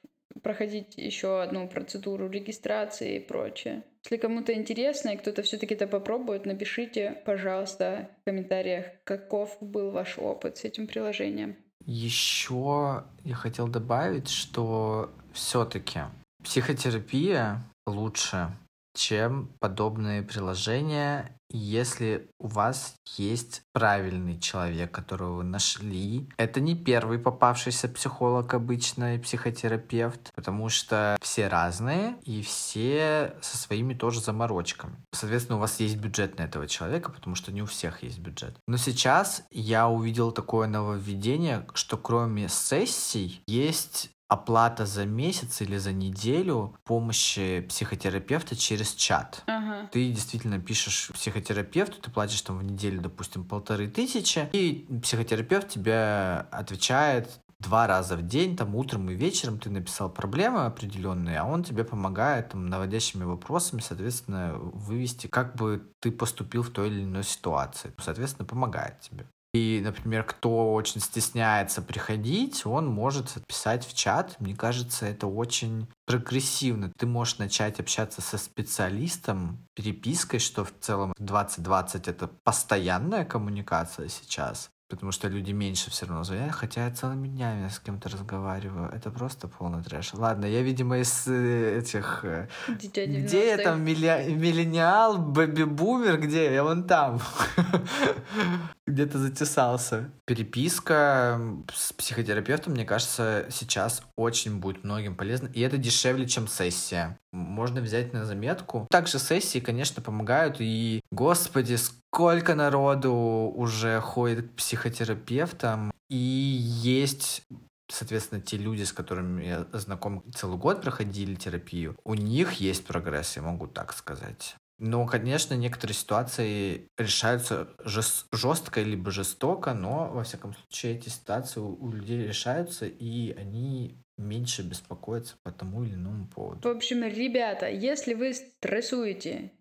проходить 0.43 0.95
еще 0.97 1.43
одну 1.43 1.69
процедуру 1.69 2.31
регистрации 2.31 3.17
и 3.17 3.21
прочее. 3.21 3.83
Если 4.05 4.17
кому-то 4.17 4.55
интересно 4.55 5.11
и 5.11 5.19
кто-то 5.19 5.43
все-таки 5.43 5.75
это 5.75 5.87
попробует, 5.87 6.47
напишите, 6.47 7.23
пожалуйста, 7.27 8.09
в 8.23 8.25
комментариях, 8.25 8.87
каков 9.05 9.59
был 9.61 9.91
ваш 9.91 10.19
опыт 10.19 10.57
с 10.57 10.65
этим 10.65 10.87
приложением. 10.87 11.57
Еще 11.85 13.05
я 13.25 13.35
хотел 13.35 13.69
добавить, 13.69 14.31
что 14.31 15.11
все-таки 15.35 16.01
психотерапия 16.43 17.63
лучше, 17.87 18.49
чем 18.95 19.53
подобные 19.59 20.23
приложения, 20.23 21.37
если 21.53 22.31
у 22.39 22.49
вас 22.49 22.95
есть 23.17 23.63
правильный 23.73 24.39
человек, 24.41 24.91
которого 24.91 25.39
вы 25.39 25.45
нашли. 25.45 26.29
Это 26.37 26.61
не 26.61 26.75
первый 26.75 27.19
попавшийся 27.19 27.89
психолог 27.89 28.55
обычно 28.55 29.17
и 29.17 29.19
психотерапевт, 29.19 30.33
потому 30.35 30.69
что 30.69 31.17
все 31.21 31.49
разные 31.49 32.17
и 32.25 32.43
все 32.43 33.35
со 33.43 33.59
своими 33.59 33.95
тоже 33.95 34.21
заморочками. 34.21 34.97
Соответственно, 35.13 35.59
у 35.59 35.61
вас 35.61 35.79
есть 35.81 35.97
бюджет 35.97 36.39
на 36.39 36.45
этого 36.45 36.67
человека, 36.67 37.13
потому 37.13 37.37
что 37.37 37.53
не 37.53 37.63
у 37.63 37.67
всех 37.67 38.03
есть 38.03 38.19
бюджет. 38.19 38.57
Но 38.67 38.77
сейчас 38.77 39.45
я 39.51 39.89
увидел 39.89 40.33
такое 40.33 40.67
нововведение, 40.69 41.67
что 41.75 41.97
кроме 41.97 42.49
сессий 42.49 43.43
есть 43.47 44.11
оплата 44.33 44.87
за 44.87 45.05
месяц 45.05 45.61
или 45.61 45.77
за 45.77 45.93
неделю 45.93 46.75
помощи 46.85 47.61
психотерапевта 47.69 48.57
через 48.57 48.95
чат. 48.95 49.43
Ага. 49.47 49.89
Ты 49.93 50.11
действительно 50.11 50.59
пишешь 50.59 51.11
психотерапевту, 51.13 52.01
ты 52.01 52.11
платишь 52.11 52.41
там 52.43 52.59
в 52.59 52.65
неделю, 52.65 53.01
допустим, 53.01 53.45
полторы 53.45 53.89
тысячи, 53.89 54.49
и 54.53 54.87
психотерапевт 55.03 55.69
тебе 55.69 56.47
отвечает 56.51 57.41
два 57.59 57.87
раза 57.87 58.17
в 58.17 58.23
день, 58.23 58.57
там 58.57 58.75
утром 58.75 59.09
и 59.11 59.15
вечером 59.15 59.59
ты 59.59 59.71
написал 59.71 60.11
проблемы 60.11 60.65
определенные, 60.65 61.39
а 61.39 61.45
он 61.45 61.63
тебе 61.63 61.85
помогает 61.85 62.51
там 62.51 62.67
наводящими 62.67 63.25
вопросами, 63.25 63.81
соответственно, 63.81 64.55
вывести, 64.55 65.27
как 65.27 65.55
бы 65.57 65.83
ты 66.01 66.11
поступил 66.11 66.63
в 66.63 66.71
той 66.71 66.89
или 66.89 67.05
иной 67.05 67.25
ситуации. 67.25 67.93
Соответственно, 67.99 68.47
помогает 68.47 69.01
тебе. 69.01 69.27
И, 69.55 69.83
например, 69.85 70.25
кто 70.25 70.73
очень 70.73 71.01
стесняется 71.03 71.83
приходить, 71.83 72.65
он 72.65 72.87
может 72.87 73.35
писать 73.47 73.87
в 73.87 73.95
чат. 73.95 74.37
Мне 74.41 74.57
кажется, 74.57 75.05
это 75.05 75.27
очень 75.27 75.89
прогрессивно. 76.07 76.91
Ты 76.97 77.07
можешь 77.07 77.37
начать 77.39 77.79
общаться 77.79 78.23
со 78.23 78.39
специалистом 78.39 79.67
перепиской, 79.75 80.39
что 80.39 80.65
в 80.65 80.73
целом 80.81 81.13
2020 81.19 82.09
это 82.09 82.31
постоянная 82.45 83.27
коммуникация 83.27 84.09
сейчас 84.09 84.71
потому 84.93 85.13
что 85.13 85.29
люди 85.29 85.53
меньше 85.53 85.91
все 85.91 86.07
равно 86.07 86.23
звонят, 86.25 86.53
хотя 86.53 86.85
я 86.85 86.91
целыми 86.91 87.29
днями 87.29 87.69
с 87.69 87.79
кем-то 87.79 88.09
разговариваю. 88.09 88.91
Это 88.93 89.11
просто 89.11 89.49
полный 89.49 89.83
трэш. 89.83 90.13
Ладно, 90.15 90.45
я, 90.45 90.61
видимо, 90.63 90.99
из 90.99 91.27
э, 91.27 91.79
этих... 91.79 92.25
Э, 92.25 92.49
где 92.69 93.49
я 93.49 93.57
там, 93.57 93.83
миллениал, 93.83 95.19
бэби-бумер, 95.19 96.19
где 96.19 96.53
я? 96.53 96.63
вон 96.63 96.85
там. 96.85 97.21
Где-то 98.87 99.19
затесался. 99.19 100.11
Переписка 100.27 101.41
с 101.73 101.93
психотерапевтом, 101.93 102.75
мне 102.75 102.85
кажется, 102.85 103.47
сейчас 103.51 104.03
очень 104.17 104.59
будет 104.59 104.85
многим 104.85 105.17
полезно. 105.17 105.49
И 105.55 105.61
это 105.61 105.79
дешевле, 105.79 106.27
чем 106.27 106.49
сессия. 106.49 107.19
Можно 107.33 107.81
взять 107.81 108.13
на 108.13 108.27
заметку. 108.27 108.87
Также 108.91 109.19
сессии, 109.19 109.61
конечно, 109.61 110.03
помогают. 110.03 110.57
И, 110.59 111.01
господи, 111.11 111.77
сколько 111.77 112.55
народу 112.55 113.15
уже 113.15 114.01
ходит 114.01 114.53
к 114.53 114.57
психотерапевтам. 114.83 115.93
И 116.09 116.17
есть 116.17 117.43
соответственно, 117.89 118.41
те 118.41 118.57
люди, 118.57 118.85
с 118.85 118.93
которыми 118.93 119.45
я 119.45 119.67
знаком 119.73 120.25
целый 120.35 120.57
год 120.57 120.81
проходили 120.81 121.35
терапию, 121.35 121.95
у 122.05 122.15
них 122.15 122.55
есть 122.55 122.87
прогресс, 122.87 123.37
я 123.37 123.43
могу 123.43 123.67
так 123.67 123.93
сказать. 123.93 124.57
Но, 124.79 125.07
конечно, 125.07 125.53
некоторые 125.55 125.95
ситуации 125.95 126.89
решаются 126.97 127.69
жестко 127.85 128.81
либо 128.81 129.11
жестоко, 129.11 129.75
но, 129.75 130.11
во 130.11 130.25
всяком 130.25 130.55
случае, 130.55 130.97
эти 130.97 131.11
ситуации 131.11 131.61
у 131.61 131.93
людей 131.93 132.27
решаются, 132.27 132.87
и 132.87 133.33
они 133.33 133.99
меньше 134.17 134.63
беспокоятся 134.63 135.37
по 135.43 135.53
тому 135.53 135.85
или 135.85 135.95
иному 135.95 136.27
поводу. 136.29 136.67
В 136.67 136.73
общем, 136.75 137.05
ребята, 137.05 137.69
если 137.69 138.15
вы 138.15 138.33
стрессуете, 138.33 139.53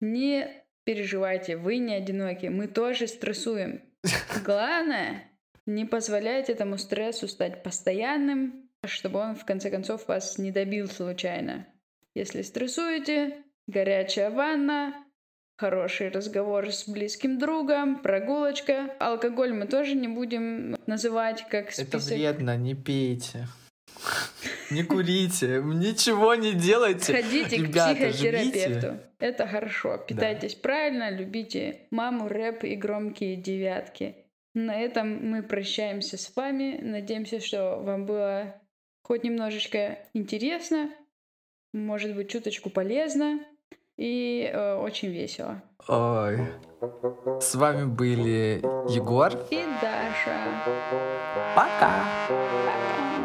не 0.00 0.46
переживайте, 0.84 1.56
вы 1.56 1.78
не 1.78 1.94
одиноки, 1.94 2.46
мы 2.46 2.68
тоже 2.68 3.08
стрессуем. 3.08 3.87
Главное, 4.44 5.30
не 5.66 5.84
позволять 5.84 6.48
этому 6.48 6.78
стрессу 6.78 7.28
стать 7.28 7.62
постоянным, 7.62 8.68
чтобы 8.86 9.20
он 9.20 9.34
в 9.34 9.44
конце 9.44 9.70
концов 9.70 10.08
вас 10.08 10.38
не 10.38 10.50
добил 10.50 10.88
случайно. 10.88 11.66
Если 12.14 12.42
стрессуете, 12.42 13.44
горячая 13.66 14.30
ванна, 14.30 14.94
хороший 15.58 16.08
разговор 16.08 16.72
с 16.72 16.88
близким 16.88 17.38
другом, 17.38 18.00
прогулочка. 18.00 18.94
Алкоголь 18.98 19.52
мы 19.52 19.66
тоже 19.66 19.94
не 19.94 20.08
будем 20.08 20.76
называть 20.86 21.46
как 21.48 21.72
список. 21.72 21.94
Это 21.94 21.98
вредно, 21.98 22.56
не 22.56 22.74
пейте. 22.74 23.46
Не 24.70 24.82
курите, 24.82 25.62
ничего 25.64 26.34
не 26.34 26.52
делайте. 26.52 27.12
Ходите 27.12 27.56
Ребята, 27.56 27.94
к 27.94 27.96
психотерапевту. 27.96 28.80
Живите. 28.80 29.00
Это 29.18 29.46
хорошо. 29.46 29.98
Питайтесь 29.98 30.54
да. 30.54 30.60
правильно, 30.62 31.10
любите 31.10 31.86
маму, 31.90 32.28
рэп 32.28 32.64
и 32.64 32.76
громкие 32.76 33.36
девятки. 33.36 34.16
На 34.54 34.78
этом 34.78 35.30
мы 35.30 35.42
прощаемся 35.42 36.18
с 36.18 36.34
вами. 36.34 36.78
Надеемся, 36.82 37.40
что 37.40 37.80
вам 37.80 38.06
было 38.06 38.60
хоть 39.02 39.24
немножечко 39.24 39.98
интересно, 40.12 40.90
может 41.72 42.14
быть, 42.14 42.30
чуточку 42.30 42.68
полезно 42.70 43.40
и 43.96 44.50
э, 44.52 44.74
очень 44.74 45.08
весело. 45.08 45.62
Ой. 45.88 46.38
С 47.40 47.54
вами 47.54 47.84
были 47.84 48.60
Егор 48.92 49.32
и 49.50 49.64
Даша. 49.80 50.36
Пока. 51.56 53.17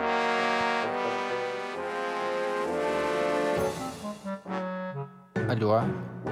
Алло. 5.54 5.84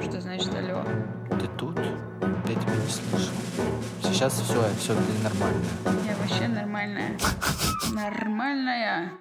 Что 0.02 0.20
значит 0.20 0.52
алло? 0.56 0.84
Ты 1.40 1.48
тут? 1.56 1.78
Я 1.78 2.56
тебя 2.56 2.74
не 2.74 2.90
слышу. 2.90 3.30
Сейчас 4.02 4.34
все, 4.34 4.64
все, 4.80 4.96
ты 4.96 5.24
нормальная. 5.24 6.08
Я 6.08 6.16
вообще 6.16 6.48
нормальная. 6.48 7.20
Нормальная. 7.94 9.12